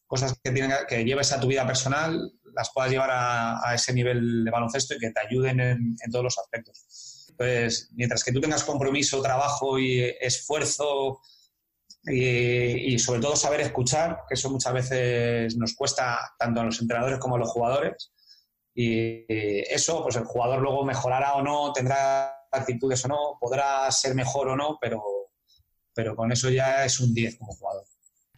Cosas 0.05 0.39
que, 0.41 0.51
tienen, 0.51 0.71
que 0.87 1.03
lleves 1.03 1.31
a 1.33 1.39
tu 1.39 1.47
vida 1.47 1.65
personal, 1.65 2.31
las 2.57 2.71
puedas 2.73 2.89
llevar 2.89 3.09
a, 3.13 3.73
ese 3.75 3.93
nivel 3.93 4.43
de 4.43 4.51
baloncesto 4.51 4.95
y 4.95 4.97
que 4.97 5.11
te 5.11 5.21
ayuden 5.21 5.59
en, 5.59 6.11
todos 6.11 6.25
los 6.25 6.37
aspectos. 6.39 7.33
Pues 7.37 7.91
mientras 7.93 8.23
que 8.23 8.31
tú 8.31 8.41
tengas 8.41 8.63
compromiso, 8.63 9.21
trabajo 9.21 9.77
y 9.77 10.01
esfuerzo 10.19 11.21
y, 12.03 12.97
sobre 12.97 13.21
todo 13.21 13.35
saber 13.35 13.61
escuchar, 13.61 14.23
que 14.27 14.33
eso 14.33 14.49
muchas 14.49 14.73
veces 14.73 15.55
nos 15.55 15.75
cuesta 15.75 16.19
tanto 16.39 16.61
a 16.61 16.63
los 16.63 16.81
entrenadores 16.81 17.19
como 17.19 17.35
a 17.35 17.39
los 17.39 17.49
jugadores, 17.49 18.11
y 18.73 19.25
eso, 19.73 20.03
pues 20.03 20.15
el 20.15 20.25
jugador 20.25 20.61
luego 20.61 20.83
mejorará 20.83 21.35
o 21.35 21.43
no, 21.43 21.73
tendrá 21.73 22.47
actitudes 22.51 23.03
o 23.05 23.07
no, 23.07 23.37
podrá 23.39 23.91
ser 23.91 24.15
mejor 24.15 24.49
o 24.49 24.55
no, 24.55 24.77
pero, 24.81 25.01
pero 25.93 26.15
con 26.15 26.31
eso 26.31 26.49
ya 26.49 26.85
es 26.85 26.99
un 26.99 27.13
10 27.13 27.37
como 27.37 27.53
jugador. 27.53 27.83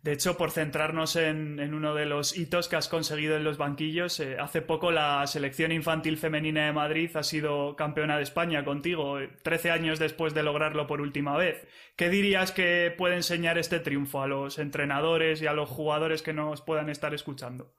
De 0.01 0.13
hecho, 0.13 0.37
por 0.37 0.51
centrarnos 0.51 1.17
en, 1.17 1.59
uno 1.73 1.93
de 1.93 2.05
los 2.05 2.37
hitos 2.37 2.69
que 2.69 2.77
has 2.77 2.87
conseguido 2.87 3.35
en 3.35 3.43
los 3.43 3.57
banquillos, 3.57 4.21
eh, 4.21 4.37
hace 4.39 4.61
poco 4.61 4.91
la 4.91 5.27
selección 5.27 5.73
infantil 5.73 6.17
femenina 6.17 6.67
de 6.67 6.71
Madrid 6.73 7.11
ha 7.15 7.23
sido 7.23 7.75
campeona 7.75 8.15
de 8.15 8.23
España 8.23 8.63
contigo, 8.63 9.17
13 9.43 9.67
eh, 9.67 9.71
años 9.71 9.99
después 9.99 10.33
de 10.33 10.43
lograrlo 10.43 10.87
por 10.87 11.01
última 11.01 11.35
vez. 11.35 11.67
¿Qué 11.97 12.09
dirías 12.09 12.53
que 12.53 12.93
puede 12.97 13.15
enseñar 13.15 13.57
este 13.57 13.79
triunfo 13.79 14.21
a 14.21 14.27
los 14.27 14.57
entrenadores 14.57 15.41
y 15.41 15.47
a 15.47 15.53
los 15.53 15.69
jugadores 15.69 16.21
que 16.21 16.31
nos 16.31 16.61
puedan 16.61 16.89
estar 16.89 17.13
escuchando? 17.13 17.73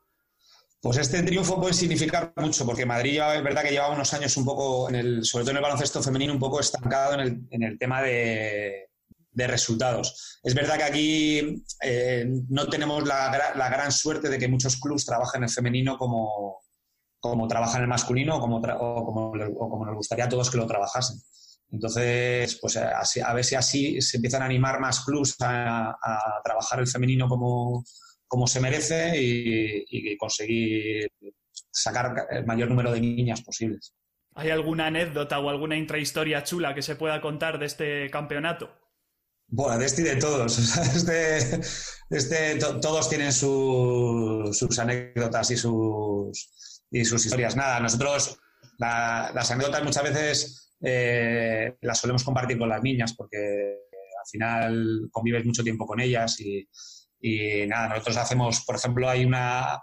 Pues 0.83 0.99
este 0.99 1.23
triunfo 1.23 1.59
puede 1.59 1.73
significar 1.73 2.35
mucho, 2.37 2.67
porque 2.67 2.85
Madrid 2.85 3.15
ya 3.15 3.35
es 3.35 3.43
verdad 3.43 3.63
que 3.63 3.71
lleva 3.71 3.91
unos 3.91 4.13
años 4.13 4.37
un 4.37 4.45
poco, 4.45 4.91
en 4.91 4.95
el, 4.95 5.25
sobre 5.25 5.45
todo 5.45 5.53
en 5.53 5.57
el 5.59 5.63
baloncesto 5.63 6.03
femenino, 6.03 6.35
un 6.35 6.39
poco 6.39 6.61
estancado 6.61 7.15
en 7.15 7.21
el, 7.21 7.41
en 7.51 7.63
el 7.63 7.79
tema 7.79 8.03
de, 8.03 8.90
de 9.33 9.47
resultados. 9.47 10.41
Es 10.43 10.55
verdad 10.55 10.77
que 10.77 10.85
aquí 10.85 11.65
eh, 11.83 12.27
no 12.49 12.69
tenemos 12.69 13.07
la, 13.07 13.53
la, 13.55 13.69
gran 13.69 13.93
suerte 13.93 14.29
de 14.29 14.39
que 14.39 14.49
muchos 14.49 14.77
clubes 14.77 15.05
trabajen 15.05 15.45
el 15.45 15.51
femenino 15.51 15.97
como, 15.97 16.61
como 17.21 17.47
trabajan 17.47 17.83
el 17.83 17.89
masculino 17.89 18.37
o 18.37 18.41
como, 18.41 18.61
como, 18.61 19.33
como, 19.55 19.87
nos 19.87 19.95
gustaría 19.95 20.25
a 20.25 20.29
todos 20.29 20.51
que 20.51 20.59
lo 20.59 20.67
trabajasen. 20.67 21.19
Entonces, 21.71 22.59
pues 22.61 22.77
a, 22.77 23.33
ver 23.33 23.45
si 23.45 23.55
así 23.55 24.01
se 24.01 24.17
empiezan 24.17 24.43
a 24.43 24.47
animar 24.47 24.81
más 24.81 25.05
clubes 25.05 25.37
a, 25.41 25.97
trabajar 26.43 26.81
el 26.81 26.89
femenino 26.89 27.29
como, 27.29 27.85
como 28.27 28.47
se 28.49 28.61
merece 28.61 29.13
y 29.17 30.17
conseguir 30.17 31.13
sacar 31.71 32.27
el 32.31 32.45
mayor 32.45 32.69
número 32.69 32.93
de 32.93 33.01
niñas 33.01 33.43
posibles. 33.43 33.95
¿Hay 34.35 34.51
alguna 34.51 34.87
anécdota 34.87 35.39
o 35.39 35.51
alguna 35.51 35.77
intrahistoria 35.77 36.45
chula 36.45 36.75
que 36.75 36.83
se 36.83 36.97
pueda 36.97 37.21
contar 37.21 37.59
de 37.59 37.67
este 37.67 38.11
campeonato? 38.11 38.71
Bueno, 39.53 39.79
de 39.79 39.87
este 39.87 40.03
y 40.03 40.05
de 40.05 40.17
todos. 40.17 40.59
Este, 40.95 41.61
este, 42.11 42.57
todos 42.57 43.09
tienen 43.09 43.33
sus 43.33 44.79
anécdotas 44.79 45.51
y 45.51 45.57
sus, 45.57 46.85
y 46.91 47.05
sus 47.05 47.25
historias. 47.25 47.57
Nada, 47.57 47.81
nosotros 47.81 48.39
las 48.79 49.51
anécdotas 49.51 49.85
muchas 49.85 50.03
veces 50.03 50.77
eh, 50.81 51.77
las 51.83 51.99
solemos 51.99 52.25
compartir 52.25 52.59
con 52.59 52.69
las 52.69 52.83
niñas 52.83 53.13
porque 53.15 53.37
al 53.37 54.29
final 54.31 55.09
convives 55.11 55.45
mucho 55.45 55.63
tiempo 55.63 55.87
con 55.87 56.01
ellas 56.01 56.41
y, 56.41 56.67
nada, 57.67 57.89
nosotros 57.89 58.17
hacemos, 58.17 58.63
por 58.65 58.77
ejemplo, 58.77 59.09
hay 59.09 59.25
una 59.25 59.81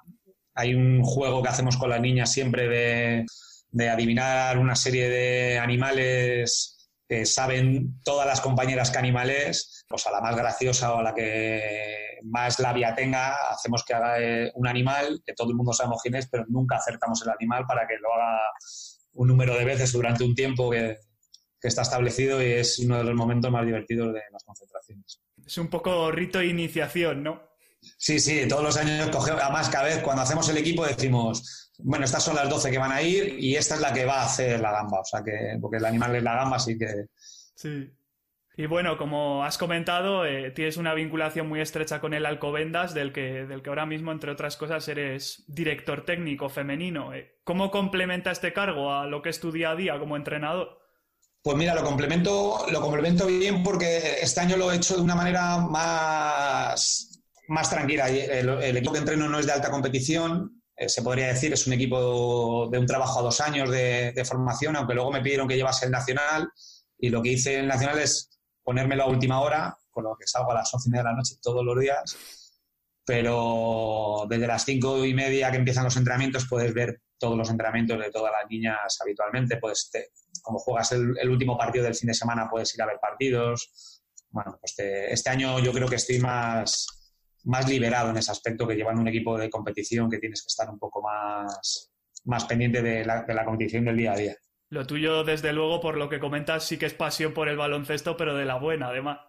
hay 0.55 0.73
un 0.73 1.03
juego 1.03 1.43
que 1.43 1.49
hacemos 1.49 1.77
con 1.77 1.91
las 1.91 2.01
niñas 2.01 2.31
siempre 2.31 2.67
de, 2.67 3.25
de 3.69 3.89
adivinar 3.89 4.57
una 4.57 4.75
serie 4.75 5.07
de 5.07 5.59
animales 5.59 6.76
saben 7.25 8.01
todas 8.03 8.27
las 8.27 8.41
compañeras 8.41 8.91
que 8.91 8.97
animales, 8.97 9.85
pues 9.87 10.05
a 10.07 10.11
la 10.11 10.21
más 10.21 10.35
graciosa 10.35 10.93
o 10.93 10.99
a 10.99 11.03
la 11.03 11.13
que 11.13 12.19
más 12.23 12.59
labia 12.59 12.93
tenga, 12.95 13.35
hacemos 13.49 13.83
que 13.83 13.93
haga 13.93 14.19
eh, 14.19 14.51
un 14.55 14.67
animal, 14.67 15.21
que 15.25 15.33
todo 15.33 15.49
el 15.49 15.55
mundo 15.55 15.73
sabemos 15.73 16.01
quién 16.01 16.15
es, 16.15 16.27
pero 16.27 16.45
nunca 16.47 16.77
acertamos 16.77 17.21
el 17.23 17.29
animal 17.29 17.65
para 17.65 17.87
que 17.87 17.95
lo 17.97 18.13
haga 18.13 18.39
un 19.13 19.27
número 19.27 19.55
de 19.55 19.65
veces 19.65 19.91
durante 19.91 20.23
un 20.23 20.35
tiempo 20.35 20.69
que, 20.69 20.97
está 21.59 21.81
establecido 21.81 22.41
y 22.41 22.45
es 22.45 22.79
uno 22.79 22.97
de 22.97 23.03
los 23.03 23.13
momentos 23.13 23.51
más 23.51 23.65
divertidos 23.65 24.13
de 24.13 24.21
las 24.31 24.41
concentraciones. 24.45 25.19
Es 25.45 25.57
un 25.57 25.67
poco 25.67 26.09
rito 26.11 26.39
de 26.39 26.45
iniciación, 26.45 27.23
¿no? 27.23 27.41
Sí, 27.97 28.21
sí, 28.21 28.47
todos 28.47 28.63
los 28.63 28.77
años 28.77 29.09
cogemos, 29.09 29.41
además 29.41 29.67
cada 29.67 29.83
vez 29.83 29.99
cuando 29.99 30.21
hacemos 30.21 30.47
el 30.47 30.55
equipo 30.55 30.85
decimos, 30.85 31.66
bueno, 31.79 32.05
estas 32.05 32.23
son 32.23 32.35
las 32.35 32.49
12 32.49 32.71
que 32.71 32.77
van 32.77 32.91
a 32.91 33.01
ir 33.01 33.37
y 33.39 33.55
esta 33.55 33.75
es 33.75 33.81
la 33.81 33.93
que 33.93 34.05
va 34.05 34.21
a 34.21 34.25
hacer 34.25 34.59
la 34.59 34.71
gamba. 34.71 35.01
O 35.01 35.05
sea 35.05 35.23
que, 35.23 35.57
porque 35.61 35.77
el 35.77 35.85
animal 35.85 36.15
es 36.15 36.23
la 36.23 36.35
gamba, 36.35 36.57
así 36.57 36.77
que. 36.77 37.05
Sí. 37.55 37.91
Y 38.59 38.65
bueno, 38.65 38.97
como 38.97 39.43
has 39.43 39.59
comentado, 39.59 40.25
eh, 40.25 40.49
tienes 40.49 40.77
una 40.77 40.95
vinculación 40.95 41.47
muy 41.47 41.61
estrecha 41.61 42.01
con 42.01 42.15
el 42.15 42.25
Alcobendas, 42.25 42.95
del 42.95 43.13
que, 43.13 43.45
del 43.45 43.61
que 43.61 43.69
ahora 43.69 43.85
mismo, 43.85 44.11
entre 44.11 44.31
otras 44.31 44.57
cosas, 44.57 44.87
eres 44.87 45.43
director 45.47 46.03
técnico 46.03 46.49
femenino. 46.49 47.13
Eh, 47.13 47.37
¿Cómo 47.43 47.69
complementa 47.69 48.31
este 48.31 48.53
cargo 48.53 48.91
a 48.91 49.05
lo 49.05 49.21
que 49.21 49.29
es 49.29 49.39
tu 49.39 49.51
día 49.51 49.71
a 49.71 49.75
día 49.75 49.99
como 49.99 50.17
entrenador? 50.17 50.79
Pues 51.43 51.55
mira, 51.55 51.75
lo 51.75 51.83
complemento, 51.83 52.65
lo 52.71 52.81
complemento 52.81 53.27
bien 53.27 53.61
porque 53.61 54.15
este 54.21 54.39
año 54.39 54.57
lo 54.57 54.71
he 54.71 54.77
hecho 54.77 54.95
de 54.95 55.03
una 55.03 55.15
manera 55.15 55.57
más, 55.57 57.21
más 57.47 57.69
tranquila. 57.69 58.09
El, 58.09 58.49
el 58.49 58.77
equipo 58.77 58.91
que 58.91 58.99
entreno 58.99 59.29
no 59.29 59.37
es 59.37 59.45
de 59.45 59.51
alta 59.51 59.69
competición, 59.69 60.56
eh, 60.77 60.89
se 60.89 61.01
podría 61.01 61.27
decir, 61.27 61.51
es 61.51 61.65
un 61.65 61.73
equipo 61.73 62.69
de 62.69 62.77
un 62.77 62.85
trabajo 62.85 63.19
a 63.19 63.23
dos 63.23 63.41
años 63.41 63.71
de, 63.71 64.23
formación, 64.25 64.75
aunque 64.75 64.93
luego 64.93 65.11
me 65.11 65.21
pidieron 65.21 65.47
que 65.47 65.55
llevase 65.55 65.87
el 65.87 65.91
Nacional 65.91 66.47
y 66.99 67.09
lo 67.09 67.21
que 67.23 67.29
hice 67.29 67.55
en 67.55 67.61
el 67.61 67.67
Nacional 67.67 67.97
es 67.99 68.29
ponérmelo 68.63 69.03
a 69.03 69.07
última 69.07 69.41
hora, 69.41 69.75
con 69.89 70.03
lo 70.03 70.15
que 70.15 70.27
salgo 70.27 70.51
a 70.51 70.55
las 70.55 70.71
once 70.71 70.89
y 70.89 70.91
media 70.91 71.03
de 71.03 71.09
la 71.09 71.15
noche 71.15 71.35
todos 71.41 71.65
los 71.65 71.79
días, 71.79 72.17
pero 73.03 74.25
desde 74.29 74.45
las 74.45 74.65
cinco 74.65 75.03
y 75.03 75.15
media 75.15 75.49
que 75.49 75.57
empiezan 75.57 75.85
los 75.85 75.97
entrenamientos 75.97 76.45
puedes 76.47 76.71
ver 76.73 77.01
todos 77.17 77.35
los 77.35 77.49
entrenamientos 77.49 77.97
de 77.97 78.11
todas 78.11 78.31
las 78.31 78.47
niñas 78.47 78.97
habitualmente, 79.01 79.57
pues 79.57 79.89
como 80.43 80.59
juegas 80.59 80.91
el, 80.91 81.29
último 81.29 81.57
partido 81.57 81.85
del 81.85 81.95
fin 81.95 82.07
de 82.07 82.13
semana 82.13 82.47
puedes 82.49 82.73
ir 82.75 82.81
a 82.83 82.85
ver 82.85 82.99
partidos. 83.01 84.03
Bueno, 84.29 84.57
pues 84.59 84.75
este 84.77 85.29
año 85.29 85.57
yo 85.59 85.71
creo 85.71 85.87
que 85.87 85.95
estoy 85.95 86.19
más, 86.19 86.85
más 87.47 87.67
liberado 87.67 88.09
en 88.09 88.17
ese 88.17 88.31
aspecto 88.31 88.67
que 88.67 88.75
llevan 88.75 88.99
un 88.99 89.07
equipo 89.07 89.37
de 89.37 89.49
competición 89.49 90.09
que 90.09 90.19
tienes 90.19 90.41
que 90.41 90.47
estar 90.47 90.69
un 90.69 90.77
poco 90.77 91.01
más, 91.01 91.91
más 92.25 92.45
pendiente 92.45 92.81
de 92.81 93.05
la, 93.05 93.23
de 93.23 93.33
la 93.33 93.45
competición 93.45 93.85
del 93.85 93.97
día 93.97 94.11
a 94.11 94.17
día. 94.17 94.35
Lo 94.69 94.85
tuyo, 94.85 95.23
desde 95.23 95.53
luego, 95.53 95.79
por 95.79 95.97
lo 95.97 96.09
que 96.09 96.19
comentas, 96.19 96.65
sí 96.65 96.77
que 96.77 96.85
es 96.85 96.93
pasión 96.93 97.33
por 97.33 97.47
el 97.47 97.55
baloncesto, 97.55 98.17
pero 98.17 98.35
de 98.35 98.43
la 98.43 98.55
buena, 98.55 98.89
además. 98.89 99.19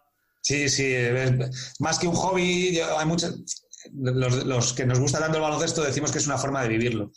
Sí, 0.42 0.68
sí, 0.68 0.94
más 1.78 1.98
que 1.98 2.08
un 2.08 2.14
hobby, 2.14 2.80
hay 2.80 3.06
muchos, 3.06 3.64
los, 3.94 4.44
los, 4.44 4.72
que 4.72 4.84
nos 4.86 4.98
gusta 4.98 5.20
tanto 5.20 5.36
el 5.36 5.42
baloncesto 5.42 5.82
decimos 5.82 6.10
que 6.10 6.18
es 6.18 6.26
una 6.26 6.38
forma 6.38 6.62
de 6.62 6.68
vivirlo. 6.68 7.12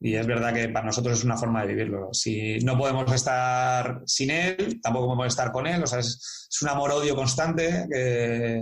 Y 0.00 0.14
es 0.14 0.26
verdad 0.26 0.52
que 0.52 0.68
para 0.68 0.86
nosotros 0.86 1.18
es 1.18 1.24
una 1.24 1.36
forma 1.36 1.62
de 1.62 1.68
vivirlo. 1.68 2.10
Si 2.12 2.58
no 2.60 2.76
podemos 2.76 3.10
estar 3.12 4.02
sin 4.06 4.30
él, 4.30 4.80
tampoco 4.82 5.06
podemos 5.06 5.28
estar 5.28 5.50
con 5.50 5.66
él. 5.66 5.82
O 5.82 5.86
sea, 5.86 5.98
es, 6.00 6.48
es 6.50 6.62
un 6.62 6.68
amor-odio 6.68 7.16
constante 7.16 7.86
que, 7.90 8.60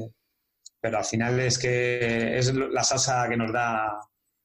pero 0.82 0.98
al 0.98 1.04
final 1.04 1.38
es 1.38 1.58
que 1.60 2.36
es 2.36 2.52
la 2.52 2.82
salsa 2.82 3.28
que 3.28 3.36
nos 3.36 3.52
da 3.52 4.00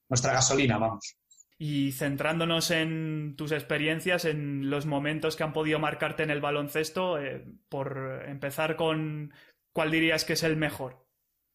nuestra 0.08 0.34
gasolina, 0.34 0.78
vamos. 0.78 1.18
Y 1.58 1.92
centrándonos 1.94 2.70
en 2.70 3.34
tus 3.36 3.52
experiencias, 3.52 4.24
en 4.26 4.70
los 4.70 4.86
momentos 4.86 5.36
que 5.36 5.44
han 5.44 5.52
podido 5.52 5.80
marcarte 5.80 6.22
en 6.22 6.30
el 6.30 6.40
baloncesto, 6.40 7.20
eh, 7.20 7.44
por 7.70 8.24
empezar 8.28 8.76
con 8.76 9.34
cuál 9.74 9.90
dirías 9.90 10.26
que 10.26 10.34
es 10.34 10.44
el 10.44 10.58
mejor. 10.58 11.08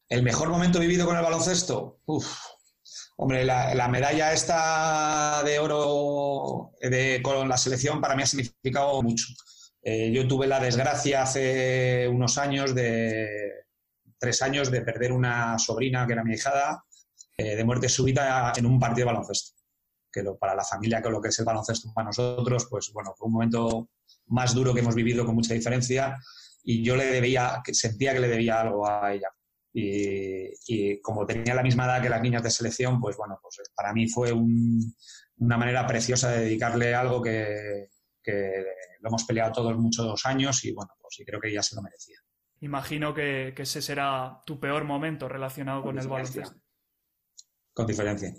El 0.09 0.21
mejor 0.21 0.49
momento 0.49 0.81
vivido 0.81 1.05
con 1.05 1.15
el 1.15 1.23
baloncesto. 1.23 2.01
Uf. 2.05 2.27
Hombre, 3.15 3.45
la, 3.45 3.87
medalla 3.87 4.33
esta 4.33 5.41
de 5.45 5.59
oro 5.59 6.71
de, 6.81 7.21
con 7.23 7.47
la 7.47 7.55
selección 7.55 8.01
para 8.01 8.17
mí 8.17 8.23
ha 8.23 8.25
significado 8.25 9.01
mucho. 9.01 9.27
Eh, 9.81 10.11
yo 10.11 10.27
tuve 10.27 10.47
la 10.47 10.59
desgracia 10.59 11.21
hace 11.21 12.09
unos 12.09 12.37
años 12.37 12.75
de, 12.75 13.62
tres 14.23 14.41
años 14.41 14.71
de 14.71 14.81
perder 14.81 15.11
una 15.11 15.59
sobrina 15.59 16.07
que 16.07 16.13
era 16.13 16.23
mi 16.23 16.35
hijada 16.35 16.85
eh, 17.35 17.57
de 17.57 17.63
muerte 17.65 17.89
súbita 17.89 18.53
en 18.55 18.65
un 18.65 18.79
partido 18.79 19.05
de 19.05 19.13
baloncesto. 19.13 19.61
Que 20.09 20.23
lo, 20.23 20.37
para 20.37 20.55
la 20.55 20.63
familia, 20.63 21.01
que 21.01 21.09
lo 21.09 21.21
que 21.21 21.27
es 21.27 21.39
el 21.39 21.45
baloncesto 21.45 21.91
para 21.93 22.05
nosotros, 22.05 22.67
pues 22.69 22.89
bueno, 22.93 23.13
fue 23.17 23.27
un 23.27 23.33
momento 23.33 23.89
más 24.27 24.55
duro 24.55 24.73
que 24.73 24.79
hemos 24.79 24.95
vivido 24.95 25.25
con 25.25 25.35
mucha 25.35 25.53
diferencia 25.53 26.17
y 26.63 26.81
yo 26.81 26.95
le 26.95 27.07
debía, 27.07 27.61
sentía 27.73 28.13
que 28.13 28.21
le 28.21 28.29
debía 28.29 28.61
algo 28.61 28.87
a 28.87 29.13
ella. 29.13 29.27
Y, 29.73 31.01
como 31.01 31.25
tenía 31.25 31.53
la 31.53 31.63
misma 31.63 31.83
edad 31.83 32.01
que 32.01 32.07
las 32.07 32.21
niñas 32.21 32.43
de 32.43 32.51
selección, 32.51 33.01
pues 33.01 33.17
bueno, 33.17 33.39
pues 33.41 33.57
para 33.75 33.91
mí 33.91 34.07
fue 34.07 34.31
una 34.31 35.57
manera 35.57 35.85
preciosa 35.85 36.31
de 36.31 36.45
dedicarle 36.45 36.95
algo 36.95 37.21
que, 37.21 37.89
lo 39.01 39.09
hemos 39.09 39.25
peleado 39.25 39.51
todos 39.51 39.77
muchos 39.77 40.25
años 40.25 40.63
y 40.63 40.71
bueno, 40.71 40.93
pues 41.01 41.15
sí 41.17 41.25
creo 41.25 41.41
que 41.41 41.49
ella 41.49 41.61
se 41.61 41.75
lo 41.75 41.81
merecía. 41.81 42.22
Imagino 42.63 43.13
que, 43.13 43.53
ese 43.57 43.81
será 43.81 44.41
tu 44.45 44.57
peor 44.57 44.85
momento 44.85 45.27
relacionado 45.27 45.83
con, 45.83 45.99
el 45.99 46.07
baloncesto. 46.07 46.55
Con 47.73 47.85
diferencia. 47.85 48.33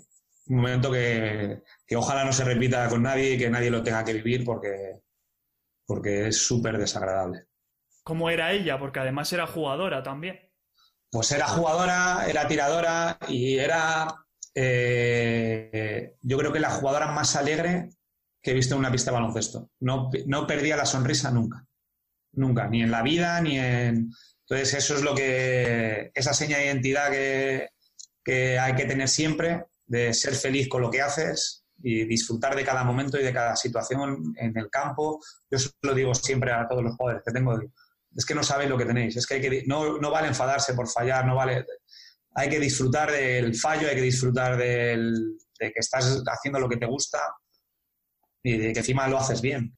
Un 0.47 0.55
momento 0.55 0.91
que, 0.91 1.61
ojalá 1.95 2.25
no 2.25 2.33
se 2.33 2.43
repita 2.43 2.89
con 2.89 3.03
nadie 3.03 3.33
y 3.33 3.37
que 3.37 3.51
nadie 3.51 3.69
lo 3.69 3.83
tenga 3.83 4.03
que 4.03 4.13
vivir 4.13 4.43
porque, 4.43 5.01
porque 5.85 6.29
es 6.29 6.43
súper 6.43 6.79
desagradable. 6.79 7.45
¿Cómo 8.01 8.31
era 8.31 8.51
ella? 8.51 8.79
Porque 8.79 8.99
además 8.99 9.31
era 9.31 9.45
jugadora 9.45 10.01
también. 10.01 10.39
Pues 11.11 11.31
era 11.31 11.47
jugadora, 11.47 12.25
era 12.27 12.47
tiradora 12.47 13.19
y 13.27 13.59
era, 13.59 14.07
eh, 14.55 16.15
yo 16.21 16.37
creo 16.39 16.51
que 16.51 16.59
la 16.59 16.71
jugadora 16.71 17.11
más 17.11 17.35
alegre 17.35 17.89
que 18.41 18.51
he 18.51 18.55
visto 18.55 18.73
en 18.73 18.79
una 18.79 18.91
pista 18.91 19.11
de 19.11 19.17
baloncesto. 19.17 19.69
No, 19.81 20.09
no 20.25 20.47
perdía 20.47 20.77
la 20.77 20.87
sonrisa 20.87 21.29
nunca 21.29 21.63
nunca, 22.35 22.67
ni 22.67 22.81
en 22.81 22.91
la 22.91 23.01
vida, 23.01 23.39
ni 23.41 23.59
en... 23.59 24.11
Entonces 24.47 24.73
eso 24.75 24.95
es 24.95 25.01
lo 25.01 25.15
que, 25.15 26.11
esa 26.13 26.33
seña 26.33 26.57
de 26.57 26.65
identidad 26.65 27.11
que, 27.11 27.69
hay 28.59 28.75
que 28.75 28.85
tener 28.85 29.07
siempre, 29.07 29.65
de 29.85 30.13
ser 30.13 30.35
feliz 30.35 30.67
con 30.67 30.81
lo 30.81 30.89
que 30.89 31.01
haces 31.01 31.63
y 31.81 32.05
disfrutar 32.05 32.55
de 32.55 32.63
cada 32.63 32.83
momento 32.83 33.19
y 33.19 33.23
de 33.23 33.33
cada 33.33 33.55
situación 33.55 34.33
en 34.37 34.57
el 34.57 34.69
campo. 34.69 35.19
Yo 35.49 35.57
eso 35.57 35.69
lo 35.81 35.93
digo 35.93 36.13
siempre 36.15 36.51
a 36.51 36.67
todos 36.67 36.83
los 36.83 36.95
jugadores 36.95 37.23
que 37.25 37.33
tengo, 37.33 37.59
es 38.15 38.25
que 38.25 38.35
no 38.35 38.43
sabéis 38.43 38.69
lo 38.69 38.77
que 38.77 38.85
tenéis, 38.85 39.15
es 39.17 39.27
que, 39.27 39.35
hay 39.35 39.41
que 39.41 39.63
no, 39.67 39.99
no 39.99 40.11
vale 40.11 40.27
enfadarse 40.27 40.73
por 40.73 40.87
fallar, 40.89 41.25
no 41.25 41.35
vale... 41.35 41.65
Hay 42.37 42.49
que 42.49 42.59
disfrutar 42.59 43.11
del 43.11 43.55
fallo, 43.55 43.87
hay 43.87 43.95
que 43.95 44.01
disfrutar 44.01 44.57
del, 44.57 45.37
de 45.59 45.71
que 45.71 45.79
estás 45.79 46.21
haciendo 46.27 46.59
lo 46.59 46.67
que 46.67 46.77
te 46.77 46.85
gusta 46.85 47.19
y 48.43 48.57
de 48.57 48.73
que 48.73 48.79
encima 48.79 49.07
lo 49.07 49.17
haces 49.17 49.41
bien. 49.41 49.75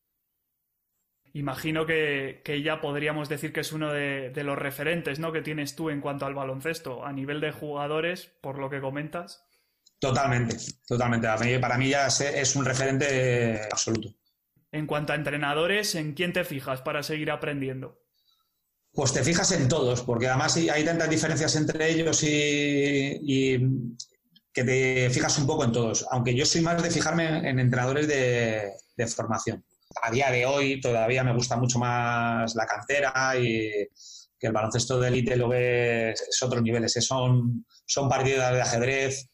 Imagino 1.37 1.85
que, 1.85 2.61
ya 2.63 2.81
podríamos 2.81 3.29
decir 3.29 3.53
que 3.53 3.59
es 3.59 3.71
uno 3.71 3.93
de, 3.93 4.31
los 4.43 4.57
referentes 4.57 5.19
¿no? 5.19 5.31
que 5.31 5.43
tienes 5.43 5.75
tú 5.75 5.91
en 5.91 6.01
cuanto 6.01 6.25
al 6.25 6.33
baloncesto, 6.33 7.05
a 7.05 7.13
nivel 7.13 7.39
de 7.41 7.51
jugadores, 7.51 8.31
por 8.41 8.57
lo 8.57 8.71
que 8.71 8.81
comentas. 8.81 9.45
Totalmente, 9.99 10.57
totalmente. 10.87 11.59
Para 11.59 11.77
mí, 11.77 11.89
ya 11.89 12.07
es, 12.07 12.55
un 12.55 12.65
referente 12.65 13.61
absoluto. 13.71 14.15
En 14.71 14.87
cuanto 14.87 15.13
a 15.13 15.15
entrenadores, 15.15 15.93
¿en 15.93 16.13
quién 16.13 16.33
te 16.33 16.43
fijas 16.43 16.81
para 16.81 17.03
seguir 17.03 17.29
aprendiendo? 17.29 18.01
Pues 18.91 19.13
te 19.13 19.23
fijas 19.23 19.51
en 19.51 19.67
todos, 19.67 20.01
porque 20.01 20.27
además 20.27 20.57
hay 20.57 20.83
tantas 20.83 21.07
diferencias 21.07 21.55
entre 21.55 21.91
ellos 21.91 22.23
y, 22.23 23.59
que 24.51 24.63
te 24.63 25.09
fijas 25.11 25.37
un 25.37 25.45
poco 25.45 25.65
en 25.65 25.71
todos. 25.71 26.03
Aunque 26.09 26.33
yo 26.33 26.47
soy 26.47 26.61
más 26.61 26.81
de 26.81 26.89
fijarme 26.89 27.47
en 27.47 27.59
entrenadores 27.59 28.07
de 28.07 29.07
formación 29.07 29.63
a 30.01 30.11
día 30.11 30.31
de 30.31 30.45
hoy 30.45 30.81
todavía 30.81 31.23
me 31.23 31.33
gusta 31.33 31.57
mucho 31.57 31.79
más 31.79 32.55
la 32.55 32.65
cantera 32.65 33.35
y 33.37 33.87
que 34.39 34.47
el 34.47 34.53
baloncesto 34.53 34.99
de 34.99 35.07
élite 35.07 35.35
lo 35.35 35.49
ves 35.49 36.21
es 36.21 36.43
otros 36.43 36.61
niveles. 36.61 36.93
Son, 36.99 37.65
son 37.85 38.09
partidas 38.09 38.53
de 38.53 38.61
ajedrez 38.61 39.29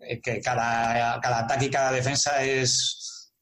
eh, 0.00 0.20
que 0.20 0.40
cada, 0.40 1.20
cada 1.20 1.40
ataque 1.40 1.66
y 1.66 1.70
cada 1.70 1.92
defensa 1.92 2.42
es, 2.44 3.32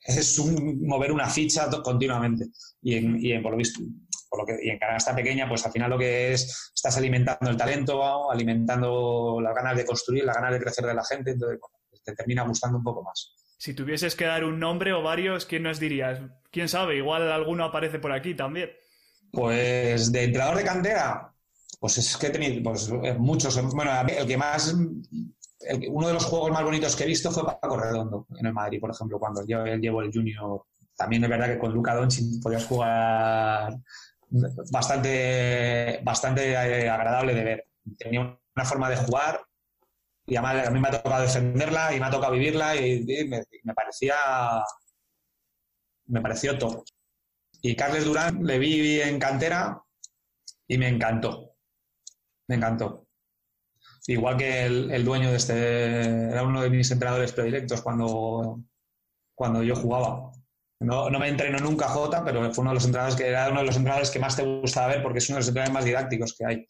es 0.00 0.38
un, 0.38 0.86
mover 0.86 1.12
una 1.12 1.28
ficha 1.28 1.68
continuamente. 1.82 2.46
Y 2.82 2.96
en, 2.96 3.18
y 3.18 3.38
por 3.40 3.52
lo 3.52 3.58
visto, 3.58 3.82
por 4.28 4.40
lo 4.40 4.46
que, 4.46 4.64
y 4.64 4.70
en 4.70 4.78
canasta 4.78 5.14
pequeña, 5.14 5.48
pues 5.48 5.64
al 5.66 5.72
final 5.72 5.90
lo 5.90 5.98
que 5.98 6.32
es, 6.32 6.72
estás 6.74 6.96
alimentando 6.96 7.50
el 7.50 7.56
talento, 7.56 8.30
alimentando 8.30 9.40
las 9.40 9.54
ganas 9.54 9.76
de 9.76 9.84
construir, 9.84 10.24
las 10.24 10.36
ganas 10.36 10.52
de 10.52 10.60
crecer 10.60 10.84
de 10.84 10.94
la 10.94 11.04
gente, 11.04 11.32
entonces 11.32 11.58
te 12.04 12.14
termina 12.14 12.42
gustando 12.42 12.78
un 12.78 12.84
poco 12.84 13.02
más. 13.02 13.32
Si 13.64 13.72
tuvieses 13.72 14.14
que 14.14 14.26
dar 14.26 14.44
un 14.44 14.60
nombre 14.60 14.92
o 14.92 15.02
varios, 15.02 15.46
¿quién 15.46 15.62
nos 15.62 15.80
dirías? 15.80 16.20
¿Quién 16.50 16.68
sabe? 16.68 16.98
Igual 16.98 17.32
alguno 17.32 17.64
aparece 17.64 17.98
por 17.98 18.12
aquí 18.12 18.34
también. 18.34 18.68
Pues 19.32 20.12
de 20.12 20.24
entrenador 20.24 20.58
de 20.58 20.64
cantera, 20.64 21.32
pues 21.80 21.96
es 21.96 22.14
que 22.18 22.26
he 22.26 22.30
tenido 22.30 22.62
pues, 22.62 22.90
eh, 22.90 23.14
muchos. 23.14 23.58
Bueno, 23.74 23.90
el 24.06 24.26
que 24.26 24.36
más. 24.36 24.74
uno 24.74 26.08
de 26.08 26.12
los 26.12 26.26
juegos 26.26 26.50
más 26.50 26.62
bonitos 26.62 26.94
que 26.94 27.04
he 27.04 27.06
visto 27.06 27.30
fue 27.30 27.46
Paco 27.46 27.78
Redondo 27.78 28.26
en 28.38 28.44
el 28.44 28.52
Madrid, 28.52 28.80
por 28.80 28.90
ejemplo, 28.90 29.18
cuando 29.18 29.46
yo 29.46 29.64
llevo 29.64 30.02
el 30.02 30.12
Junior. 30.12 30.66
También 30.94 31.24
es 31.24 31.30
verdad 31.30 31.46
que 31.46 31.58
con 31.58 31.72
Luca 31.72 31.94
Doncic 31.94 32.42
podías 32.42 32.66
jugar 32.66 33.78
bastante, 34.70 36.00
bastante 36.04 36.50
eh, 36.50 36.90
agradable 36.90 37.34
de 37.34 37.44
ver. 37.44 37.66
Tenía 37.96 38.20
una 38.20 38.64
forma 38.66 38.90
de 38.90 38.96
jugar 38.96 39.40
y 40.26 40.36
a 40.36 40.70
mí 40.70 40.80
me 40.80 40.88
ha 40.88 41.02
tocado 41.02 41.22
defenderla 41.22 41.94
y 41.94 42.00
me 42.00 42.06
ha 42.06 42.10
tocado 42.10 42.32
vivirla 42.32 42.76
y, 42.76 43.04
me, 43.62 43.74
parecía 43.74 44.14
me 46.06 46.20
pareció 46.20 46.58
todo. 46.58 46.84
Y 47.60 47.76
Carles 47.76 48.04
Durán 48.04 48.44
le 48.44 48.58
vi 48.58 49.00
en 49.00 49.18
cantera 49.18 49.82
y 50.66 50.78
me 50.78 50.88
encantó. 50.88 51.56
Me 52.48 52.56
encantó. 52.56 53.06
Igual 54.06 54.36
que 54.36 54.64
el, 54.64 55.04
dueño 55.04 55.30
de 55.30 55.36
este, 55.36 56.30
era 56.30 56.42
uno 56.42 56.62
de 56.62 56.70
mis 56.70 56.90
entrenadores 56.90 57.32
predilectos 57.32 57.80
cuando, 57.80 58.60
cuando 59.34 59.62
yo 59.62 59.76
jugaba. 59.76 60.30
No, 60.80 61.08
no 61.08 61.18
me 61.18 61.28
entrenó 61.28 61.58
nunca 61.58 61.88
Jota, 61.88 62.22
pero 62.22 62.52
fue 62.52 62.62
uno 62.62 62.72
de 62.72 62.74
los 62.74 62.84
entrenadores 62.84 63.16
que 63.16 63.28
era 63.28 63.48
uno 63.48 63.60
de 63.60 63.66
los 63.66 63.76
entrenadores 63.76 64.10
que 64.10 64.18
más 64.18 64.36
te 64.36 64.44
gustaba 64.44 64.88
ver 64.88 65.02
porque 65.02 65.18
es 65.18 65.28
uno 65.28 65.36
de 65.36 65.40
los 65.40 65.48
entrenadores 65.48 65.74
más 65.74 65.84
didácticos 65.84 66.34
que 66.36 66.44
hay. 66.44 66.68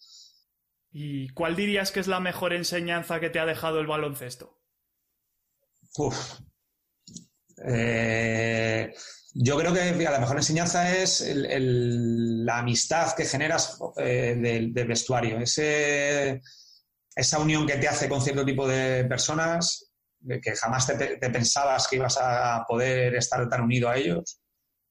¿Y 0.97 1.29
cuál 1.31 1.57
dirías 1.57 1.91
que 1.91 1.99
es 1.99 2.07
la 2.07 2.21
mejor 2.21 2.53
enseñanza 2.53 3.19
que 3.19 3.29
te 3.29 3.41
ha 3.41 3.47
dejado 3.47 3.81
el 3.81 3.89
baloncesto? 3.89 4.61
Uf. 5.99 6.39
Eh, 7.67 8.95
yo 9.35 9.59
creo 9.59 9.75
que 9.75 9.93
la 9.93 10.21
mejor 10.21 10.37
enseñanza 10.37 10.97
es 10.97 11.29
la 11.35 12.59
amistad 12.59 13.13
que 13.17 13.25
generas 13.25 13.77
eh, 13.97 14.37
del, 14.39 14.73
vestuario, 14.87 15.41
esa 15.41 17.39
unión 17.41 17.67
que 17.67 17.77
te 17.79 17.89
hace 17.89 18.09
con 18.09 18.23
cierto 18.23 18.45
tipo 18.45 18.69
de 18.69 19.05
personas, 19.07 19.93
que 20.41 20.55
jamás 20.55 20.87
te, 20.87 21.17
pensabas 21.31 21.89
que 21.89 21.97
ibas 21.97 22.19
a 22.21 22.65
poder 22.69 23.17
estar 23.17 23.49
tan 23.49 23.63
unido 23.63 23.89
a 23.89 23.97
ellos 23.97 24.41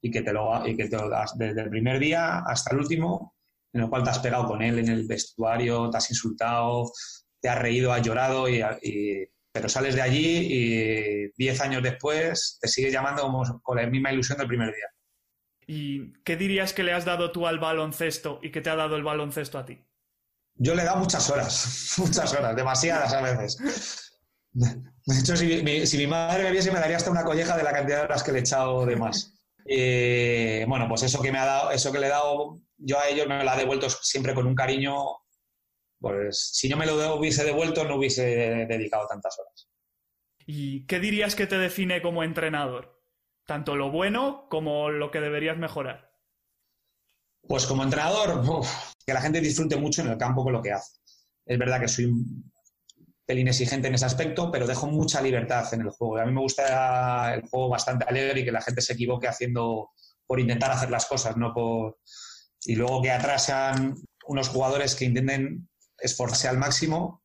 y 0.01 0.11
que 0.11 0.21
te 0.21 0.33
lo, 0.33 0.67
y 0.67 0.75
que 0.75 0.89
te 0.89 0.97
lo 0.97 1.09
desde 1.35 1.61
el 1.61 1.69
primer 1.69 1.97
día 1.97 2.39
hasta 2.39 2.73
el 2.73 2.81
último 2.81 3.33
en 3.73 3.81
el 3.81 3.89
cual 3.89 4.03
te 4.03 4.11
has 4.11 4.19
pegado 4.19 4.45
con 4.45 4.61
él 4.61 4.79
en 4.79 4.87
el 4.87 5.07
vestuario, 5.07 5.89
te 5.89 5.97
has 5.97 6.09
insultado, 6.09 6.91
te 7.41 7.49
has 7.49 7.59
reído, 7.59 7.91
has 7.91 8.01
llorado, 8.01 8.47
y, 8.47 8.63
pero 9.51 9.67
sales 9.67 9.95
de 9.95 10.01
allí 10.01 10.47
y 10.49 11.31
diez 11.35 11.59
años 11.61 11.83
después 11.83 12.57
te 12.61 12.67
sigue 12.67 12.91
llamando 12.91 13.23
como, 13.23 13.43
con 13.61 13.77
la 13.77 13.87
misma 13.87 14.13
ilusión 14.13 14.37
del 14.37 14.47
primer 14.47 14.67
día. 14.67 14.87
¿Y 15.65 16.13
qué 16.23 16.35
dirías 16.35 16.73
que 16.73 16.83
le 16.83 16.93
has 16.93 17.05
dado 17.05 17.31
tú 17.31 17.47
al 17.47 17.59
baloncesto 17.59 18.39
y 18.41 18.51
que 18.51 18.61
te 18.61 18.69
ha 18.69 18.75
dado 18.75 18.95
el 18.95 19.03
baloncesto 19.03 19.57
a 19.57 19.65
ti? 19.65 19.83
Yo 20.55 20.75
le 20.75 20.83
he 20.83 20.85
dado 20.85 20.99
muchas 20.99 21.29
horas, 21.29 21.93
muchas 21.97 22.33
horas, 22.33 22.55
demasiadas 22.55 23.13
a 23.13 23.21
veces. 23.21 24.21
De 24.51 25.19
hecho, 25.19 25.35
si 25.35 25.97
mi, 25.97 26.07
madre 26.07 26.43
me 26.43 26.51
viese, 26.51 26.71
me 26.71 26.79
daría 26.79 26.97
hasta 26.97 27.09
una 27.09 27.23
colleja 27.23 27.57
de 27.57 27.63
la 27.63 27.73
cantidad 27.73 27.99
de 27.99 28.03
horas 28.03 28.23
que 28.23 28.31
le 28.31 28.39
he 28.39 28.41
echado 28.41 28.85
de 28.85 28.95
más. 28.95 29.32
Bueno, 29.65 30.87
pues 30.87 31.03
eso 31.03 31.21
que 31.21 31.31
me 31.31 31.39
ha 31.39 31.45
dado, 31.45 31.71
eso 31.71 31.91
que 31.91 31.99
le 31.99 32.07
he 32.07 32.09
dado 32.09 32.59
yo 32.77 32.99
a 32.99 33.07
ellos 33.07 33.27
me 33.27 33.43
lo 33.43 33.49
ha 33.49 33.55
devuelto 33.55 33.89
siempre 33.89 34.33
con 34.33 34.45
un 34.45 34.55
cariño, 34.55 34.95
pues 35.99 36.51
si 36.53 36.67
yo 36.67 36.75
me 36.75 36.85
lo 36.85 37.15
hubiese 37.15 37.45
devuelto 37.45 37.85
no 37.85 37.95
hubiese 37.95 38.23
dedicado 38.67 39.07
tantas 39.07 39.39
horas. 39.39 39.69
¿Y 40.45 40.85
qué 40.85 40.99
dirías 40.99 41.35
que 41.35 41.47
te 41.47 41.57
define 41.57 42.01
como 42.01 42.23
entrenador? 42.23 43.01
Tanto 43.45 43.75
lo 43.75 43.89
bueno 43.89 44.47
como 44.49 44.89
lo 44.89 45.11
que 45.11 45.21
deberías 45.21 45.57
mejorar. 45.57 46.11
Pues 47.47 47.65
como 47.65 47.83
entrenador, 47.83 48.41
que 49.05 49.13
la 49.13 49.21
gente 49.21 49.41
disfrute 49.41 49.77
mucho 49.77 50.01
en 50.01 50.09
el 50.09 50.17
campo 50.17 50.43
con 50.43 50.53
lo 50.53 50.61
que 50.61 50.71
hace. 50.71 50.99
Es 51.45 51.57
verdad 51.57 51.79
que 51.79 51.87
soy 51.87 52.05
un 52.05 52.52
pelín 53.25 53.47
exigente 53.47 53.87
en 53.87 53.95
ese 53.95 54.05
aspecto, 54.05 54.51
pero 54.51 54.67
dejo 54.67 54.87
mucha 54.87 55.21
libertad 55.21 55.73
en 55.73 55.81
el 55.81 55.89
juego. 55.89 56.17
A 56.17 56.25
mí 56.25 56.31
me 56.31 56.41
gusta 56.41 57.33
el 57.33 57.41
juego 57.47 57.69
bastante 57.69 58.05
alegre 58.07 58.41
y 58.41 58.45
que 58.45 58.51
la 58.51 58.61
gente 58.61 58.81
se 58.81 58.93
equivoque 58.93 59.27
haciendo 59.27 59.91
por 60.25 60.39
intentar 60.39 60.71
hacer 60.71 60.89
las 60.89 61.05
cosas, 61.05 61.37
no 61.37 61.53
por, 61.53 61.97
y 62.65 62.75
luego 62.75 63.01
que 63.01 63.11
atrasan 63.11 63.95
unos 64.27 64.49
jugadores 64.49 64.95
que 64.95 65.05
intenten 65.05 65.69
esforzarse 65.97 66.47
al 66.47 66.57
máximo 66.57 67.23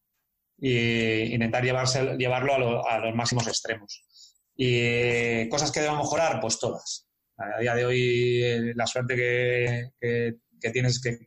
e 0.60 1.28
intentar 1.30 1.64
llevarse, 1.64 2.16
llevarlo 2.16 2.86
a, 2.86 2.98
los 2.98 3.14
máximos 3.14 3.46
extremos. 3.46 4.04
Y 4.56 5.48
cosas 5.48 5.70
que 5.70 5.80
debo 5.80 5.96
mejorar, 5.96 6.40
pues 6.40 6.58
todas. 6.58 7.06
A 7.36 7.60
día 7.60 7.74
de 7.76 7.86
hoy, 7.86 8.42
eh, 8.42 8.72
la 8.74 8.86
suerte 8.86 9.14
que, 9.14 10.70
tienes 10.72 10.96
es 10.96 11.00
que 11.00 11.18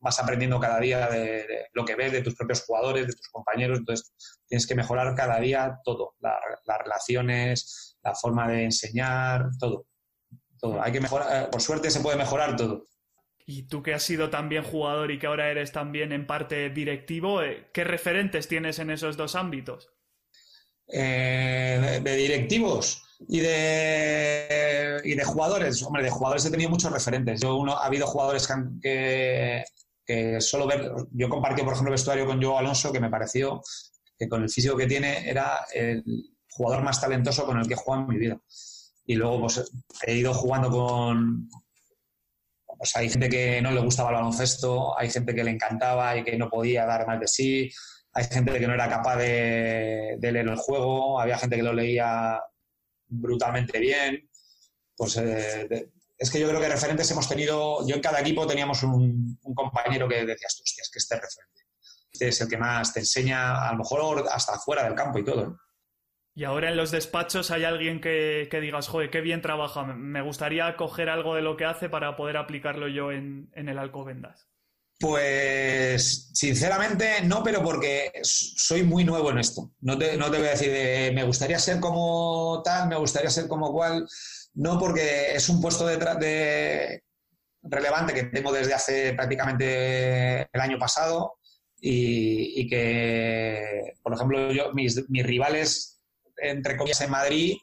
vas 0.00 0.18
aprendiendo 0.18 0.60
cada 0.60 0.78
día 0.80 1.08
de, 1.08 1.66
lo 1.72 1.84
que 1.84 1.94
ves 1.94 2.12
de 2.12 2.22
tus 2.22 2.34
propios 2.34 2.64
jugadores, 2.64 3.06
de 3.06 3.12
tus 3.12 3.28
compañeros, 3.28 3.78
entonces 3.78 4.12
tienes 4.46 4.66
que 4.66 4.74
mejorar 4.74 5.14
cada 5.14 5.40
día 5.40 5.78
todo, 5.84 6.14
las 6.20 6.78
relaciones, 6.78 7.96
la 8.02 8.14
forma 8.14 8.48
de 8.48 8.64
enseñar, 8.64 9.48
todo. 9.58 9.86
todo. 10.58 10.82
Hay 10.82 10.92
que 10.92 11.00
mejorar, 11.00 11.44
eh, 11.44 11.48
por 11.50 11.60
suerte 11.60 11.90
se 11.90 12.00
puede 12.00 12.16
mejorar 12.16 12.56
todo. 12.56 12.86
Y 13.46 13.62
tú 13.62 13.82
que 13.82 13.94
has 13.94 14.02
sido 14.02 14.28
también 14.28 14.62
jugador 14.62 15.10
y 15.10 15.18
que 15.18 15.26
ahora 15.26 15.50
eres 15.50 15.72
también 15.72 16.12
en 16.12 16.26
parte 16.26 16.68
directivo, 16.70 17.42
eh, 17.42 17.70
¿qué 17.72 17.82
referentes 17.82 18.46
tienes 18.46 18.78
en 18.78 18.90
esos 18.90 19.16
dos 19.16 19.34
ámbitos? 19.34 19.90
Eh, 20.90 22.00
de, 22.02 22.16
directivos 22.16 23.02
y 23.28 23.40
de, 23.40 25.00
y 25.04 25.14
de 25.14 25.24
jugadores. 25.24 25.82
Hombre, 25.82 26.02
de 26.02 26.10
jugadores 26.10 26.44
he 26.46 26.50
tenido 26.50 26.70
muchos 26.70 26.92
referentes. 26.92 27.40
Yo 27.40 27.56
uno, 27.56 27.76
ha 27.76 27.86
habido 27.86 28.06
jugadores 28.06 28.46
que, 28.46 28.54
que, 28.82 29.64
solo 30.40 30.66
ver. 30.66 30.90
Yo 31.12 31.28
compartí, 31.28 31.62
por 31.62 31.72
ejemplo, 31.72 31.92
vestuario 31.92 32.26
con 32.26 32.42
Joe 32.42 32.58
Alonso, 32.58 32.92
que 32.92 33.00
me 33.00 33.10
pareció 33.10 33.60
que 34.18 34.28
con 34.28 34.42
el 34.42 34.50
físico 34.50 34.76
que 34.76 34.86
tiene 34.86 35.28
era 35.28 35.66
el 35.72 36.02
jugador 36.50 36.82
más 36.82 37.00
talentoso 37.00 37.46
con 37.46 37.58
el 37.58 37.68
que 37.68 37.74
he 37.74 37.76
jugado 37.76 38.02
en 38.02 38.08
mi 38.08 38.18
vida. 38.18 38.40
Y 39.06 39.14
luego 39.14 39.42
pues, 39.42 39.70
he 40.06 40.14
ido 40.14 40.34
jugando 40.34 40.70
con, 40.70 41.48
pues 42.76 42.94
hay 42.96 43.08
gente 43.08 43.28
que 43.28 43.62
no 43.62 43.70
le 43.70 43.80
gustaba 43.80 44.10
el 44.10 44.16
baloncesto, 44.16 44.98
hay 44.98 45.10
gente 45.10 45.34
que 45.34 45.44
le 45.44 45.52
encantaba 45.52 46.16
y 46.16 46.24
que 46.24 46.36
no 46.36 46.50
podía 46.50 46.84
dar 46.84 47.06
más 47.06 47.20
de 47.20 47.28
sí, 47.28 47.70
hay 48.12 48.24
gente 48.24 48.58
que 48.58 48.66
no 48.66 48.74
era 48.74 48.88
capaz 48.88 49.16
de, 49.16 50.18
leer 50.20 50.48
el 50.48 50.56
juego, 50.56 51.20
había 51.20 51.38
gente 51.38 51.56
que 51.56 51.62
lo 51.62 51.72
leía 51.72 52.40
brutalmente 53.06 53.78
bien. 53.78 54.28
Pues 54.96 55.16
eh, 55.16 55.90
es 56.18 56.30
que 56.30 56.40
yo 56.40 56.48
creo 56.48 56.60
que 56.60 56.68
referentes 56.68 57.10
hemos 57.10 57.28
tenido, 57.28 57.86
yo 57.86 57.94
en 57.94 58.00
cada 58.00 58.20
equipo 58.20 58.46
teníamos 58.46 58.82
un, 58.82 59.38
compañero 59.54 60.08
que 60.08 60.26
decías, 60.26 60.60
hostia, 60.60 60.82
es 60.82 60.90
que 60.90 60.98
este 60.98 61.14
referente. 61.14 61.62
Este 62.10 62.28
es 62.28 62.40
el 62.40 62.48
que 62.48 62.56
más 62.56 62.92
te 62.92 63.00
enseña, 63.00 63.68
a 63.68 63.72
lo 63.72 63.78
mejor 63.78 64.26
hasta 64.30 64.58
fuera 64.58 64.82
del 64.84 64.94
campo 64.94 65.18
y 65.18 65.24
todo. 65.24 65.60
Y 66.34 66.44
ahora 66.44 66.70
en 66.70 66.76
los 66.76 66.90
despachos 66.90 67.50
hay 67.50 67.64
alguien 67.64 68.00
que, 68.00 68.48
digas, 68.60 68.88
joder, 68.88 69.10
qué 69.10 69.20
bien 69.20 69.42
trabaja, 69.42 69.84
me 69.84 70.22
gustaría 70.22 70.76
coger 70.76 71.08
algo 71.08 71.34
de 71.34 71.42
lo 71.42 71.56
que 71.56 71.64
hace 71.64 71.88
para 71.88 72.16
poder 72.16 72.36
aplicarlo 72.36 72.88
yo 72.88 73.12
en, 73.12 73.50
en 73.54 73.68
el 73.68 73.78
Alcobendas. 73.78 74.48
Pues 75.00 76.30
sinceramente 76.34 77.22
no, 77.22 77.44
pero 77.44 77.62
porque 77.62 78.10
soy 78.22 78.82
muy 78.82 79.04
nuevo 79.04 79.30
en 79.30 79.38
esto. 79.38 79.70
No 79.80 79.96
te, 79.96 80.16
no 80.16 80.28
te 80.28 80.38
voy 80.38 80.48
a 80.48 80.50
decir, 80.50 81.14
me 81.14 81.22
gustaría 81.22 81.58
ser 81.60 81.78
como 81.78 82.60
tal, 82.64 82.88
me 82.88 82.96
gustaría 82.96 83.30
ser 83.30 83.46
como 83.46 83.72
cual. 83.72 84.08
No, 84.58 84.78
porque 84.78 85.34
es 85.34 85.48
un 85.48 85.60
puesto 85.60 85.86
de, 85.86 85.96
de 85.96 87.02
relevante 87.62 88.12
que 88.12 88.24
tengo 88.24 88.52
desde 88.52 88.74
hace 88.74 89.14
prácticamente 89.14 90.48
el 90.52 90.60
año 90.60 90.78
pasado 90.78 91.34
y, 91.80 92.60
y 92.60 92.68
que, 92.68 93.94
por 94.02 94.14
ejemplo, 94.14 94.52
yo, 94.52 94.72
mis, 94.72 95.08
mis 95.08 95.24
rivales 95.24 95.98
entre 96.40 96.76
comillas, 96.76 97.00
en 97.00 97.10
Madrid, 97.10 97.56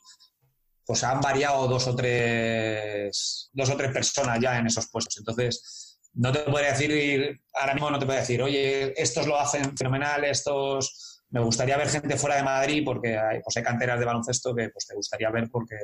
pues 0.85 1.03
han 1.03 1.21
variado 1.21 1.67
dos 1.67 1.87
o 1.87 1.95
tres, 1.95 3.49
dos 3.53 3.69
o 3.69 3.77
tres 3.77 3.91
personas 3.91 4.39
ya 4.39 4.57
en 4.57 4.67
esos 4.67 4.89
puestos. 4.89 5.17
Entonces, 5.17 5.99
no 6.13 6.31
te 6.31 6.39
puedo 6.39 6.65
decir, 6.65 7.41
ahora 7.53 7.73
mismo 7.73 7.89
no 7.89 7.99
te 7.99 8.05
puedo 8.05 8.19
decir, 8.19 8.41
oye, 8.41 8.93
estos 9.01 9.27
lo 9.27 9.39
hacen 9.39 9.75
fenomenal, 9.77 10.23
estos... 10.23 11.23
Me 11.29 11.41
gustaría 11.41 11.75
ver 11.75 11.89
gente 11.89 12.17
fuera 12.17 12.37
de 12.37 12.43
Madrid 12.43 12.83
porque 12.85 13.17
hay, 13.17 13.41
pues 13.41 13.57
hay 13.57 13.63
canteras 13.63 13.99
de 13.99 14.05
baloncesto 14.05 14.55
que 14.55 14.69
pues, 14.69 14.85
te 14.85 14.95
gustaría 14.95 15.29
ver 15.31 15.49
porque, 15.51 15.75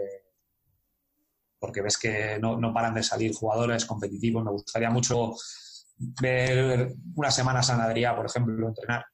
porque 1.62 1.82
ves 1.82 1.98
que 1.98 2.40
no, 2.40 2.58
no 2.58 2.74
paran 2.74 2.96
de 2.96 3.04
salir 3.04 3.34
jugadores 3.34 3.86
competitivos. 3.86 4.44
Me 4.44 4.52
gustaría 4.52 4.90
mucho 4.90 5.36
ver 6.20 6.92
una 7.16 7.30
semana 7.30 7.60
a 7.60 7.64
San 7.64 7.80
Adrià, 7.80 8.16
por 8.16 8.26
ejemplo, 8.26 8.68
entrenar 8.68 9.06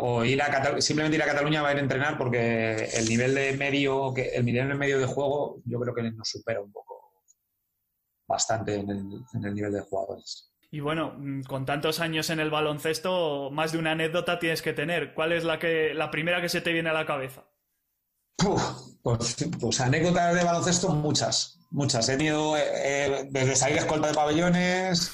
o 0.00 0.24
ir 0.24 0.40
a 0.40 0.80
simplemente 0.80 1.16
ir 1.16 1.22
a 1.22 1.26
Cataluña 1.26 1.60
a 1.60 1.72
ir 1.72 1.76
a 1.76 1.80
entrenar 1.82 2.16
porque 2.16 2.88
el 2.94 3.06
nivel 3.06 3.34
de 3.34 3.56
medio 3.58 4.14
el 4.16 4.44
nivel 4.44 4.74
medio 4.76 4.98
de 4.98 5.04
juego 5.04 5.60
yo 5.66 5.78
creo 5.80 5.94
que 5.94 6.02
nos 6.10 6.28
supera 6.28 6.62
un 6.62 6.72
poco 6.72 7.22
bastante 8.26 8.74
en 8.74 8.90
el, 8.90 9.54
nivel 9.54 9.72
de 9.72 9.80
jugadores. 9.80 10.52
Y 10.70 10.80
bueno, 10.80 11.14
mm, 11.16 11.42
con 11.42 11.64
tantos 11.64 12.00
años 12.00 12.28
en 12.28 12.40
el 12.40 12.50
baloncesto, 12.50 13.50
más 13.50 13.72
de 13.72 13.78
una 13.78 13.92
anécdota 13.92 14.38
tienes 14.38 14.60
que 14.60 14.74
tener. 14.74 15.14
¿Cuál 15.14 15.32
es 15.32 15.44
la 15.44 15.58
que 15.58 15.94
la 15.94 16.10
primera 16.10 16.42
que 16.42 16.50
se 16.50 16.60
te 16.60 16.72
viene 16.72 16.90
a 16.90 16.92
la 16.92 17.06
cabeza? 17.06 17.46
Pues, 19.02 19.36
pues, 19.60 19.80
anécdotas 19.80 20.34
de 20.34 20.44
baloncesto 20.44 20.90
muchas, 20.90 21.58
muchas. 21.70 22.08
He 22.08 22.16
tenido 22.16 22.56
eh, 22.56 22.62
eh, 22.62 23.28
desde 23.30 23.56
salir 23.56 23.78
escolta 23.78 24.08
de 24.08 24.14
pabellones, 24.14 25.12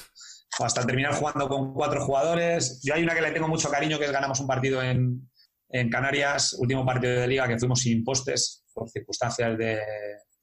hasta 0.59 0.85
terminar 0.85 1.15
jugando 1.15 1.47
con 1.49 1.73
cuatro 1.73 2.05
jugadores. 2.05 2.81
Yo 2.83 2.93
hay 2.93 3.03
una 3.03 3.15
que 3.15 3.21
le 3.21 3.31
tengo 3.31 3.47
mucho 3.47 3.69
cariño, 3.69 3.97
que 3.97 4.05
es 4.05 4.11
ganamos 4.11 4.39
un 4.39 4.47
partido 4.47 4.81
en, 4.81 5.29
Canarias, 5.91 6.53
último 6.53 6.85
partido 6.85 7.19
de 7.19 7.27
liga 7.27 7.49
que 7.49 7.59
fuimos 7.59 7.81
sin 7.81 8.01
postes 8.01 8.63
por 8.73 8.89
circunstancias 8.89 9.57
de, 9.57 9.81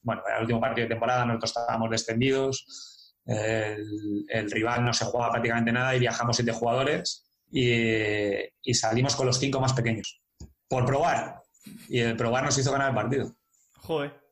bueno, 0.02 0.20
era 0.26 0.36
el 0.36 0.42
último 0.42 0.60
partido 0.60 0.84
de 0.86 0.90
temporada, 0.90 1.24
nosotros 1.24 1.56
estábamos 1.56 1.88
descendidos, 1.88 3.14
el, 3.24 4.50
rival 4.50 4.84
no 4.84 4.92
se 4.92 5.06
jugaba 5.06 5.30
prácticamente 5.30 5.72
nada 5.72 5.96
y 5.96 6.00
viajamos 6.00 6.36
siete 6.36 6.52
jugadores 6.52 7.24
y, 7.50 8.74
salimos 8.74 9.16
con 9.16 9.26
los 9.26 9.38
cinco 9.38 9.58
más 9.58 9.72
pequeños, 9.72 10.20
por 10.68 10.84
probar. 10.84 11.41
Y 11.88 12.00
el 12.00 12.16
probar 12.16 12.44
nos 12.44 12.58
hizo 12.58 12.72
ganar 12.72 12.90
el 12.90 12.94
partido. 12.94 13.34
Joder. 13.78 14.22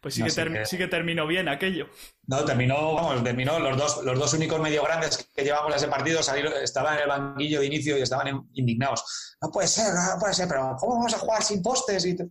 Pues 0.00 0.14
sí, 0.14 0.22
que, 0.22 0.66
sí 0.66 0.76
que 0.76 0.86
terminó 0.86 1.26
bien 1.26 1.48
aquello. 1.48 1.88
No, 2.26 2.44
terminó, 2.44 2.94
vamos, 2.94 3.24
terminó 3.24 3.58
los 3.58 3.74
dos, 3.74 4.04
los 4.04 4.18
dos 4.18 4.34
únicos 4.34 4.60
medio 4.60 4.82
grandes 4.82 5.30
que 5.34 5.42
llevamos 5.42 5.72
a 5.72 5.76
ese 5.76 5.88
partido 5.88 6.22
salieron, 6.22 6.52
estaban 6.62 6.96
en 6.96 7.04
el 7.04 7.08
banquillo 7.08 7.60
de 7.60 7.66
inicio 7.66 7.96
y 7.96 8.02
estaban 8.02 8.46
indignados. 8.52 9.02
No 9.40 9.50
puede 9.50 9.66
ser, 9.66 9.94
no 9.94 10.20
puede 10.20 10.34
ser, 10.34 10.46
pero 10.46 10.76
¿cómo 10.78 10.96
vamos 10.96 11.14
a 11.14 11.18
jugar 11.18 11.42
sin 11.42 11.62
postes? 11.62 12.04
Y 12.04 12.16
pues 12.16 12.28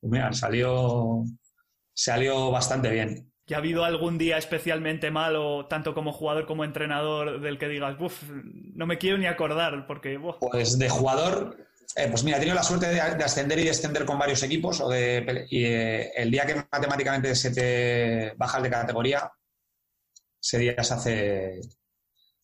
mira, 0.00 0.32
salió, 0.32 1.24
salió 1.92 2.52
bastante 2.52 2.88
bien. 2.90 3.32
¿Y 3.48 3.54
ha 3.54 3.58
habido 3.58 3.84
algún 3.84 4.16
día 4.16 4.38
especialmente 4.38 5.10
malo, 5.10 5.66
tanto 5.66 5.92
como 5.94 6.12
jugador 6.12 6.46
como 6.46 6.64
entrenador, 6.64 7.40
del 7.40 7.58
que 7.58 7.68
digas, 7.68 7.96
uff, 8.00 8.22
no 8.74 8.86
me 8.86 8.98
quiero 8.98 9.18
ni 9.18 9.26
acordar, 9.26 9.88
porque... 9.88 10.20
Pues 10.38 10.78
de 10.78 10.88
jugador, 10.88 11.65
eh, 11.94 12.08
pues 12.10 12.24
mira, 12.24 12.36
he 12.36 12.40
tenido 12.40 12.56
la 12.56 12.62
suerte 12.62 12.88
de, 12.88 13.00
ascender 13.00 13.58
y 13.58 13.64
descender 13.64 14.04
con 14.04 14.18
varios 14.18 14.42
equipos. 14.42 14.80
O 14.80 14.88
de, 14.88 15.46
y 15.50 15.64
eh, 15.64 16.12
el 16.16 16.30
día 16.30 16.46
que 16.46 16.66
matemáticamente 16.70 17.34
se 17.34 17.50
te 17.50 18.34
bajas 18.36 18.62
de 18.62 18.70
categoría, 18.70 19.30
ese 20.42 20.58
día 20.58 20.82
se 20.82 20.94
hace, 20.94 21.60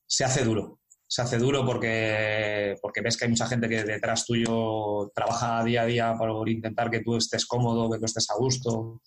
se 0.06 0.24
hace 0.24 0.44
duro. 0.44 0.80
Se 1.06 1.20
hace 1.20 1.36
duro 1.36 1.66
porque, 1.66 2.76
porque 2.80 3.02
ves 3.02 3.18
que 3.18 3.24
hay 3.24 3.30
mucha 3.30 3.46
gente 3.46 3.68
que 3.68 3.84
detrás 3.84 4.24
tuyo 4.24 5.10
trabaja 5.14 5.62
día 5.62 5.82
a 5.82 5.86
día 5.86 6.14
por 6.16 6.48
intentar 6.48 6.90
que 6.90 7.00
tú 7.00 7.16
estés 7.16 7.44
cómodo, 7.44 7.90
que 7.90 7.98
tú 7.98 8.06
estés 8.06 8.30
a 8.30 8.34
gusto, 8.36 9.02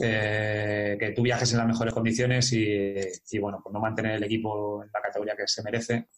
eh, 0.00 0.96
que 1.00 1.10
tú 1.10 1.22
viajes 1.22 1.50
en 1.50 1.58
las 1.58 1.66
mejores 1.66 1.92
condiciones 1.92 2.52
y, 2.52 2.94
y, 3.30 3.38
bueno, 3.40 3.60
pues 3.60 3.72
no 3.72 3.80
mantener 3.80 4.14
el 4.14 4.24
equipo 4.24 4.84
en 4.84 4.90
la 4.94 5.00
categoría 5.00 5.34
que 5.34 5.48
se 5.48 5.64
merece, 5.64 6.08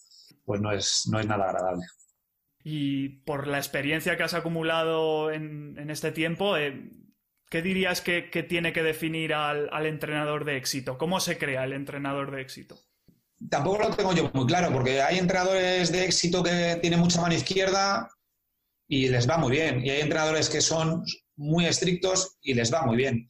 pues 0.45 0.61
no 0.61 0.73
es, 0.73 1.09
no 1.11 1.19
es 1.19 1.27
nada 1.27 1.47
agradable. 1.47 1.87
Y 2.67 3.11
por 3.27 3.47
la 3.47 3.59
experiencia 3.59 4.17
que 4.17 4.23
has 4.23 4.33
acumulado 4.33 5.31
en, 5.31 5.91
este 5.91 6.13
tiempo, 6.13 6.57
eh, 6.57 6.91
¿qué 7.51 7.61
dirías 7.61 8.01
que, 8.01 8.23
tiene 8.49 8.73
que 8.73 8.83
definir 8.83 9.35
al, 9.35 9.87
entrenador 9.87 10.47
de 10.47 10.57
éxito? 10.57 10.97
¿Cómo 10.97 11.21
se 11.21 11.37
crea 11.37 11.65
el 11.65 11.75
entrenador 11.75 12.31
de 12.35 12.41
éxito? 12.41 12.79
Tampoco 13.51 13.83
lo 13.83 13.91
tengo 13.91 14.15
yo 14.15 14.31
muy 14.33 14.47
claro, 14.47 14.73
porque 14.73 15.03
hay 15.03 15.19
entrenadores 15.19 15.93
de 15.93 16.07
éxito 16.07 16.43
que 16.43 16.79
tienen 16.81 17.01
mucha 17.01 17.21
mano 17.21 17.35
izquierda 17.35 18.09
y 18.89 19.09
les 19.09 19.29
va 19.29 19.37
muy 19.37 19.53
bien. 19.53 19.85
Y 19.85 19.91
hay 19.91 20.01
entrenadores 20.01 20.49
que 20.49 20.63
son 20.63 21.05
muy 21.37 21.67
estrictos 21.67 22.39
y 22.41 22.55
les 22.55 22.73
va 22.73 22.87
muy 22.87 22.97
bien. 22.97 23.29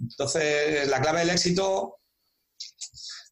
Entonces, 0.00 0.88
la 0.88 1.02
clave 1.02 1.20
del 1.20 1.30
éxito 1.30 1.99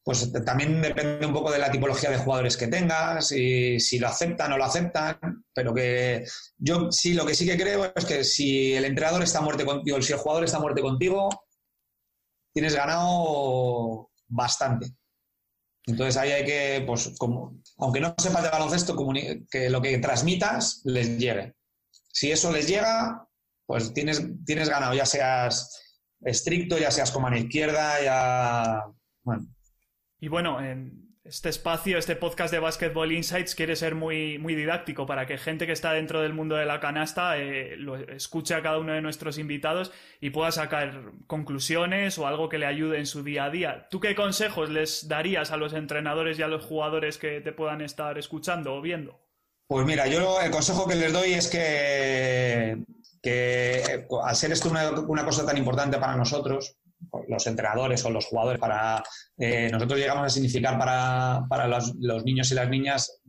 pues 0.09 0.33
también 0.43 0.81
depende 0.81 1.27
un 1.27 1.35
poco 1.35 1.53
de 1.53 1.59
la 1.59 1.71
tipología 1.71 2.09
de 2.09 2.17
jugadores 2.17 2.57
que 2.57 2.69
tengas 2.69 3.31
y 3.31 3.79
si 3.79 3.99
lo 3.99 4.09
aceptan 4.09 4.51
o 4.51 4.57
lo 4.57 4.65
aceptan, 4.65 5.45
pero 5.53 5.75
que 5.75 6.25
yo 6.57 6.91
sí 6.91 7.13
lo 7.13 7.27
que 7.27 7.35
sí 7.35 7.45
que 7.45 7.59
creo 7.59 7.93
es 7.95 8.07
que 8.07 8.25
si 8.25 8.73
el 8.73 8.87
entrenador 8.87 9.23
está 9.23 9.41
a 9.41 9.43
muerte 9.43 9.67
contigo, 9.67 10.01
si 10.01 10.15
el 10.15 10.19
jugador 10.19 10.45
está 10.45 10.57
a 10.57 10.61
muerte 10.61 10.81
contigo, 10.81 11.29
tienes 12.55 12.75
ganado 12.75 14.09
bastante. 14.29 14.97
Entonces 15.85 16.17
ahí 16.17 16.31
hay 16.31 16.45
que, 16.47 16.85
pues, 16.87 17.15
como, 17.19 17.61
aunque 17.77 18.01
no 18.01 18.15
sepas 18.17 18.45
de 18.45 18.49
baloncesto, 18.49 18.97
que 19.51 19.69
lo 19.69 19.83
que 19.83 19.99
transmitas 19.99 20.81
les 20.85 21.19
llegue. 21.19 21.55
Si 22.11 22.33
eso 22.33 22.51
les 22.51 22.67
llega, 22.67 23.29
pues 23.67 23.93
tienes, 23.93 24.23
tienes 24.47 24.71
ganado, 24.71 24.95
ya 24.95 25.05
seas 25.05 26.01
estricto, 26.23 26.79
ya 26.79 26.91
seas 26.91 27.11
como 27.11 27.27
a 27.27 27.31
la 27.31 27.41
izquierda, 27.41 28.03
ya. 28.03 28.85
Bueno, 29.23 29.47
y 30.21 30.29
bueno, 30.29 30.61
en 30.61 31.09
este 31.29 31.51
espacio, 31.51 31.99
este 31.99 32.17
podcast 32.17 32.53
de 32.53 32.59
Basketball 32.59 33.13
Insights 33.13 33.55
quiere 33.55 33.77
ser 33.77 33.95
muy, 33.95 34.39
muy 34.39 34.55
didáctico 34.55 35.05
para 35.05 35.27
que 35.27 35.37
gente 35.37 35.67
que 35.67 35.73
está 35.73 35.93
dentro 35.93 36.23
del 36.23 36.33
mundo 36.33 36.57
de 36.57 36.65
la 36.65 36.81
canasta 36.81 37.37
eh, 37.37 37.77
lo 37.77 37.97
escuche 37.97 38.55
a 38.55 38.63
cada 38.63 38.79
uno 38.79 38.95
de 38.95 39.03
nuestros 39.03 39.37
invitados 39.37 39.93
y 40.23 40.31
pueda 40.31 40.51
sacar 40.53 41.13
conclusiones 41.27 42.19
o 42.19 42.27
algo 42.27 42.49
que 42.49 42.57
le 42.57 42.65
ayude 42.65 42.99
en 42.99 43.05
su 43.05 43.23
día 43.23 43.45
a 43.45 43.51
día. 43.51 43.89
¿Tú 43.91 44.01
qué 44.01 44.15
consejos 44.15 44.71
les 44.71 45.07
darías 45.07 45.51
a 45.51 45.59
los 45.59 45.75
entrenadores 45.75 46.39
y 46.39 46.43
a 46.43 46.49
los 46.49 46.65
jugadores 46.65 47.19
que 47.19 47.43
te 47.43 47.53
puedan 47.53 47.83
estar 47.83 48.17
escuchando 48.17 48.75
o 48.75 48.81
viendo? 48.81 49.21
Pues 49.67 49.85
mira, 49.85 50.07
yo 50.07 50.41
el 50.41 50.51
consejo 50.51 50.89
que 50.89 50.95
les 50.95 51.13
doy 51.13 51.35
es 51.35 51.49
que, 51.49 52.85
que 53.23 54.07
al 54.25 54.35
ser 54.35 54.53
esto 54.53 54.71
una 54.71 55.25
cosa 55.27 55.45
tan 55.45 55.59
importante 55.59 55.99
para 55.99 56.17
nosotros, 56.17 56.79
los 57.29 57.47
entrenadores 57.47 58.05
o 58.05 58.11
los 58.11 58.27
jugadores, 58.27 58.61
para 58.61 59.03
eh, 59.37 59.69
nosotros 59.71 59.99
llegamos 59.99 60.27
a 60.27 60.31
significar 60.31 60.79
para, 60.79 61.69
los, 61.69 61.95
niños 62.25 62.51
y 62.51 62.55
las 62.55 62.69
niñas, 62.69 63.21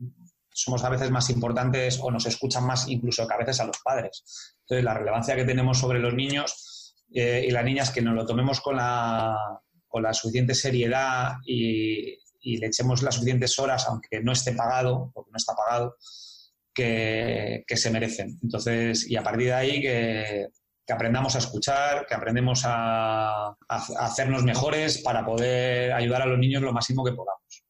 somos 0.52 0.84
a 0.84 0.88
veces 0.90 1.10
más 1.10 1.30
importantes 1.30 1.98
o 2.02 2.10
nos 2.10 2.26
escuchan 2.26 2.66
más 2.66 2.88
incluso 2.88 3.26
que 3.26 3.34
a 3.34 3.38
veces 3.38 3.60
a 3.60 3.64
los 3.64 3.78
padres. 3.82 4.54
Entonces, 4.62 4.84
la 4.84 4.94
relevancia 4.94 5.36
que 5.36 5.44
tenemos 5.44 5.78
sobre 5.78 5.98
los 5.98 6.14
niños 6.14 6.94
eh, 7.12 7.44
y 7.46 7.50
las 7.50 7.64
niñas, 7.64 7.90
que 7.90 8.02
nos 8.02 8.14
lo 8.14 8.26
tomemos 8.26 8.60
con 8.60 8.76
la, 8.76 9.36
con 9.88 10.02
la 10.02 10.12
suficiente 10.12 10.54
seriedad 10.54 11.34
y, 11.44 12.18
y, 12.40 12.58
le 12.58 12.66
echemos 12.66 13.02
las 13.02 13.14
suficientes 13.16 13.58
horas, 13.58 13.86
aunque 13.88 14.20
no 14.22 14.32
esté 14.32 14.52
pagado, 14.52 15.10
porque 15.14 15.30
no 15.30 15.36
está 15.36 15.54
pagado, 15.54 15.96
que, 16.72 17.64
que 17.66 17.76
se 17.76 17.90
merecen. 17.90 18.38
Entonces, 18.42 19.08
y 19.08 19.16
a 19.16 19.22
partir 19.22 19.48
de 19.48 19.54
ahí 19.54 19.80
que 19.80 20.48
que 20.90 20.94
aprendamos 20.94 21.36
a 21.36 21.38
escuchar, 21.38 22.04
que 22.04 22.14
aprendemos 22.14 22.64
a, 22.66 23.56
hacernos 23.68 24.42
mejores 24.42 24.98
para 24.98 25.24
poder 25.24 25.92
ayudar 25.92 26.22
a 26.22 26.26
los 26.26 26.36
niños 26.36 26.62
lo 26.62 26.72
máximo 26.72 27.04
que 27.04 27.12
podamos. 27.12 27.64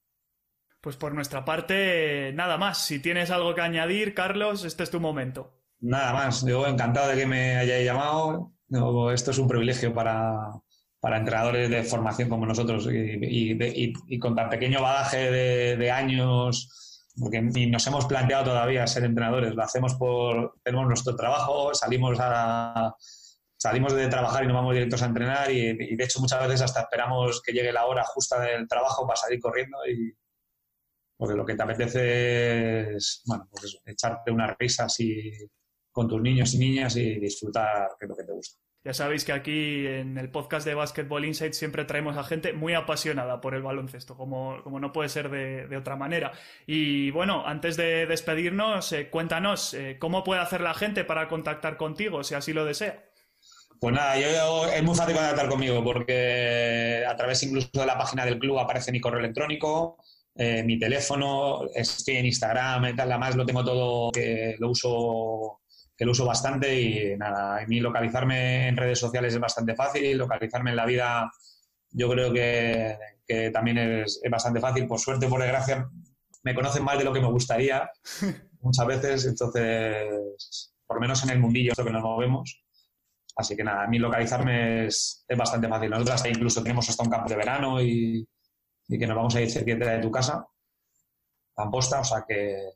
Pues 0.81 0.97
por 0.97 1.13
nuestra 1.13 1.45
parte, 1.45 2.33
nada 2.35 2.57
más. 2.57 2.79
Si 2.79 2.99
tienes 2.99 3.31
algo 3.31 3.55
que 3.55 3.61
añadir, 3.61 4.15
Carlos, 4.15 4.65
este 4.65 4.85
es 4.85 4.91
tu 4.91 5.01
momento. 5.01 5.53
Nada 5.81 6.15
más. 6.15 6.47
Yo 6.47 6.67
encantado 6.67 7.11
de 7.11 7.17
que 7.17 7.27
me 7.27 7.59
hayáis 7.59 7.85
llamado. 7.85 8.53
Esto 9.13 9.33
es 9.33 9.39
un 9.39 9.49
privilegio 9.49 9.93
para, 9.93 10.51
entrenadores 11.03 11.69
de 11.69 11.83
formación 11.83 12.31
como 12.31 12.47
nosotros 12.47 12.89
y, 12.91 14.19
con 14.19 14.35
tan 14.35 14.49
pequeño 14.49 14.81
bagaje 14.81 15.31
de, 15.77 15.91
años 15.91 16.90
porque 17.21 17.43
ni 17.43 17.67
nos 17.67 17.87
hemos 17.87 18.07
planteado 18.07 18.45
todavía 18.45 18.87
ser 18.87 19.05
entrenadores, 19.05 19.55
lo 19.55 19.63
hacemos 19.63 19.95
por, 19.95 20.55
tenemos 20.65 20.89
nuestro 20.89 21.15
trabajo, 21.15 21.75
salimos 21.75 22.19
a 22.21 22.95
salimos 23.61 23.93
de 23.93 24.09
trabajar 24.09 24.43
y 24.43 24.47
nos 24.47 24.57
vamos 24.57 24.73
directos 24.73 25.03
a 25.03 25.07
entrenar 25.07 25.51
y, 25.51 25.95
de 25.95 26.05
hecho 26.05 26.19
muchas 26.21 26.41
veces 26.41 26.63
hasta 26.63 26.81
esperamos 26.81 27.43
que 27.43 27.53
llegue 27.53 27.73
la 27.73 27.85
hora 27.85 28.05
justa 28.05 28.41
del 28.41 28.67
trabajo 28.67 29.07
para 29.07 29.21
salir 29.21 29.39
corriendo 29.39 29.77
y 29.87 30.17
porque 31.19 31.35
lo 31.37 31.45
que 31.45 31.55
te 31.55 31.63
apetece 31.63 32.97
es 32.97 33.23
bueno, 33.27 33.47
pues 33.51 33.79
echarte 33.85 34.31
unas 34.31 34.57
risas 34.59 34.99
y, 35.01 35.31
con 35.93 36.09
tus 36.09 36.23
niños 36.23 36.55
y 36.55 36.59
niñas 36.59 36.97
y 36.97 37.21
disfrutar 37.21 37.91
de 38.01 38.07
lo 38.07 38.17
que 38.17 38.25
te 38.25 38.33
gusta. 38.33 38.59
Ya 38.83 38.95
sabéis 38.95 39.27
que 39.27 39.33
aquí 39.33 39.87
en 39.87 40.17
el 40.17 40.31
podcast 40.31 40.67
de 40.67 40.75
Basketball 40.75 41.27
Insight 41.27 41.53
siempre 41.53 41.85
traemos 41.85 42.17
a 42.17 42.25
gente 42.25 42.55
muy 42.55 42.73
apasionada 42.73 43.43
por 43.43 43.55
el 43.55 43.61
baloncesto, 43.61 44.17
como, 44.17 44.63
como 44.63 44.81
no 44.81 44.91
puede 44.91 45.11
ser 45.11 45.29
de, 45.29 45.77
otra 45.77 45.97
manera. 45.97 46.33
Y 46.67 47.11
bueno, 47.11 47.47
antes 47.47 47.77
de 47.77 48.07
despedirnos, 48.07 48.91
eh, 48.93 49.11
cuéntanos 49.11 49.75
eh, 49.75 49.99
cómo 49.99 50.25
puede 50.25 50.41
hacer 50.41 50.63
la 50.63 50.73
gente 50.73 51.05
para 51.05 51.29
contactar 51.29 51.77
contigo, 51.77 52.25
si 52.25 52.35
así 52.35 52.55
lo 52.55 52.65
desea. 52.65 53.05
Pues 53.79 53.95
nada, 53.95 54.19
yo, 54.19 54.67
es 54.67 54.83
muy 54.83 54.95
fácil 54.95 55.15
contactar 55.15 55.49
conmigo 55.49 55.85
porque 55.85 57.05
a 57.07 57.15
través 57.17 57.43
incluso 57.43 57.69
de 57.75 57.87
la 57.87 57.99
página 57.99 58.25
del 58.25 58.39
club 58.39 58.59
aparece 58.59 58.93
mi 58.93 59.01
correo 59.01 59.21
electrónico, 59.21 59.99
eh, 60.35 60.63
mi 60.63 60.79
teléfono, 60.79 61.67
estoy 61.75 62.17
en 62.17 62.27
Instagram, 62.27 62.97
tal, 62.97 63.13
además 63.13 63.37
lo 63.37 63.45
tengo 63.45 63.63
todo, 63.63 64.11
lo 64.59 64.71
uso 64.71 65.60
que 66.01 66.07
lo 66.07 66.13
uso 66.13 66.25
bastante 66.25 66.81
y 66.81 67.15
nada, 67.19 67.59
a 67.59 67.67
mí 67.67 67.79
localizarme 67.79 68.69
en 68.69 68.77
redes 68.79 68.99
sociales 68.99 69.35
es 69.35 69.39
bastante 69.39 69.75
fácil, 69.75 70.17
localizarme 70.17 70.71
en 70.71 70.77
la 70.77 70.87
vida 70.87 71.31
yo 71.91 72.09
creo 72.09 72.33
que, 72.33 72.97
también 73.53 73.77
es, 73.77 74.19
bastante 74.31 74.61
fácil, 74.61 74.87
por 74.87 74.99
suerte, 74.99 75.29
por 75.29 75.43
desgracia, 75.43 75.91
me 76.43 76.55
conocen 76.55 76.85
más 76.85 76.97
de 76.97 77.05
lo 77.05 77.13
que 77.13 77.21
me 77.21 77.31
gustaría 77.31 77.91
muchas 78.63 78.87
veces, 78.87 79.27
entonces, 79.27 80.73
por 80.87 80.97
lo 80.97 81.03
menos 81.03 81.23
en 81.23 81.31
el 81.31 81.39
mundillo 81.39 81.73
es 81.73 81.79
lo 81.79 81.85
que 81.85 81.93
nos 81.93 82.03
movemos. 82.03 82.65
Así 83.37 83.55
que 83.55 83.63
nada, 83.63 83.83
a 83.83 83.87
mí 83.87 83.99
localizarme 83.99 84.87
es, 84.87 85.27
bastante 85.37 85.69
fácil. 85.69 85.91
Nosotros 85.91 86.25
incluso 86.31 86.63
tenemos 86.63 86.89
hasta 86.89 87.03
un 87.03 87.11
campo 87.11 87.29
de 87.29 87.37
verano 87.37 87.79
y, 87.83 88.27
y 88.89 88.99
que 88.99 89.07
nos 89.07 89.17
vamos 89.17 89.37
a 89.37 89.43
ir 89.43 89.51
cerquita 89.51 89.91
de 89.91 89.99
tu 89.99 90.11
casa, 90.11 90.47
Amposta, 91.57 92.01
o 92.01 92.05
sea 92.05 92.25
que 92.27 92.71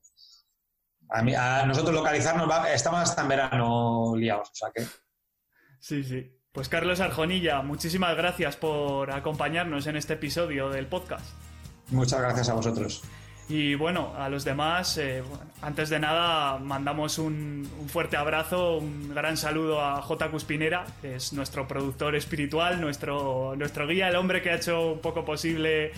a, 1.11 1.67
nosotros 1.67 1.95
localizarnos, 1.95 2.49
estamos 2.73 3.01
hasta 3.01 3.23
en 3.23 3.29
verano 3.29 4.15
liados, 4.17 4.51
o 4.51 4.55
sea 4.55 4.71
que... 4.75 4.85
Sí, 5.81 6.03
sí. 6.03 6.31
Pues 6.53 6.69
Carlos 6.69 7.01
Arjonilla, 7.01 7.63
muchísimas 7.63 8.17
gracias 8.17 8.57
por 8.57 9.11
acompañarnos 9.11 9.87
en 9.87 9.97
este 9.97 10.15
episodio 10.15 10.71
del 10.71 10.87
podcast. 10.87 11.27
Muchas 11.91 12.21
gracias 12.21 12.49
a 12.49 12.55
vosotros. 12.55 13.03
Y 13.49 13.75
bueno, 13.75 14.15
a 14.17 14.31
los 14.31 14.45
demás, 14.45 14.97
eh, 14.97 15.23
antes 15.61 15.91
de 15.91 15.99
nada, 15.99 16.59
mandamos 16.59 17.19
un, 17.19 17.69
un, 17.79 17.89
fuerte 17.91 18.17
abrazo, 18.17 18.79
un 18.79 19.13
gran 19.15 19.37
saludo 19.37 19.85
a 19.85 20.01
J. 20.01 20.31
Cuspinera, 20.31 20.87
que 21.03 21.17
es 21.17 21.35
nuestro 21.35 21.69
productor 21.69 22.15
espiritual, 22.15 22.81
nuestro, 22.81 23.55
nuestro 23.57 23.87
guía, 23.87 24.09
el 24.09 24.17
hombre 24.17 24.41
que 24.41 24.51
ha 24.51 24.55
hecho 24.55 24.93
un 24.93 25.01
poco 25.01 25.27
posible 25.27 25.93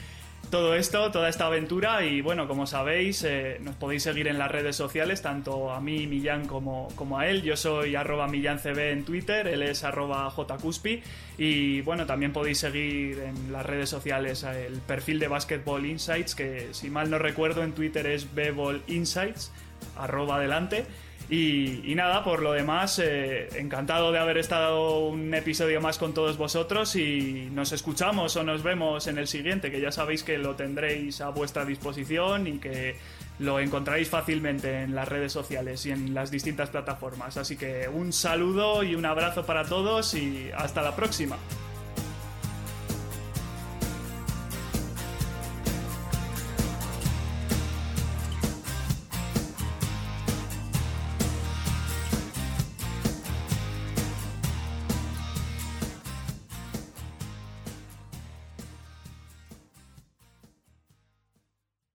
todo 0.50 0.74
esto, 0.74 1.11
toda 1.11 1.28
esta 1.28 1.46
aventura 1.46 2.04
y 2.04 2.20
bueno, 2.20 2.46
como 2.46 2.66
sabéis, 2.66 3.22
eh, 3.24 3.59
nos 3.61 3.74
podéis 3.76 4.02
seguir 4.02 4.28
en 4.28 4.38
las 4.38 4.50
redes 4.50 4.76
sociales, 4.76 5.22
tanto 5.22 5.72
a 5.72 5.80
mí, 5.80 6.06
Millán, 6.06 6.46
como, 6.46 6.88
como 6.96 7.18
a 7.18 7.26
él. 7.26 7.42
Yo 7.42 7.56
soy 7.56 7.96
arroba 7.96 8.28
MillánCB 8.28 8.78
en 8.92 9.04
Twitter, 9.04 9.46
él 9.48 9.62
es 9.62 9.85
arroba 9.85 10.32
JCuspi 10.35 11.02
y 11.38 11.80
bueno, 11.82 12.06
también 12.06 12.32
podéis 12.32 12.59
seguir 12.59 13.18
en 13.18 13.52
las 13.52 13.66
redes 13.66 13.88
sociales 13.88 14.44
el 14.44 14.80
perfil 14.80 15.18
de 15.18 15.28
Basketball 15.28 15.85
Insights, 15.85 16.35
que 16.35 16.68
si 16.72 16.90
mal 16.90 17.11
no 17.11 17.18
recuerdo 17.18 17.62
en 17.62 17.72
Twitter 17.72 18.06
es 18.06 18.35
Beball 18.35 18.82
Insights, 18.87 19.52
arroba 19.96 20.37
adelante. 20.37 20.87
Y, 21.28 21.92
nada, 21.96 22.22
por 22.22 22.40
lo 22.40 22.52
demás, 22.52 23.00
eh, 23.02 23.48
encantado 23.58 24.12
de 24.12 24.18
haber 24.20 24.38
estado 24.38 25.08
un 25.08 25.34
episodio 25.34 25.80
más 25.80 25.98
con 25.98 26.14
todos 26.14 26.36
vosotros 26.36 26.94
y 26.94 27.48
nos 27.52 27.72
escuchamos 27.72 28.36
o 28.36 28.44
nos 28.44 28.62
vemos 28.62 29.08
en 29.08 29.18
el 29.18 29.26
siguiente, 29.26 29.72
que 29.72 29.80
ya 29.80 29.90
sabéis 29.90 30.22
que 30.22 30.38
lo 30.38 30.54
tendréis 30.54 31.20
a 31.20 31.30
vuestra 31.30 31.64
disposición 31.64 32.46
y 32.46 32.58
que 32.58 32.94
lo 33.40 33.58
encontraréis 33.58 34.08
fácilmente 34.08 34.82
en 34.82 34.94
las 34.94 35.08
redes 35.08 35.32
sociales 35.32 35.84
y 35.86 35.90
en 35.90 36.14
las 36.14 36.30
distintas 36.30 36.70
plataformas. 36.70 37.36
Así 37.36 37.56
que 37.56 37.88
un 37.88 38.12
saludo 38.12 38.84
y 38.84 38.94
un 38.94 39.04
abrazo 39.04 39.44
para 39.44 39.64
todos 39.64 40.14
y 40.14 40.50
hasta 40.56 40.80
la 40.80 40.94
próxima. 40.94 41.36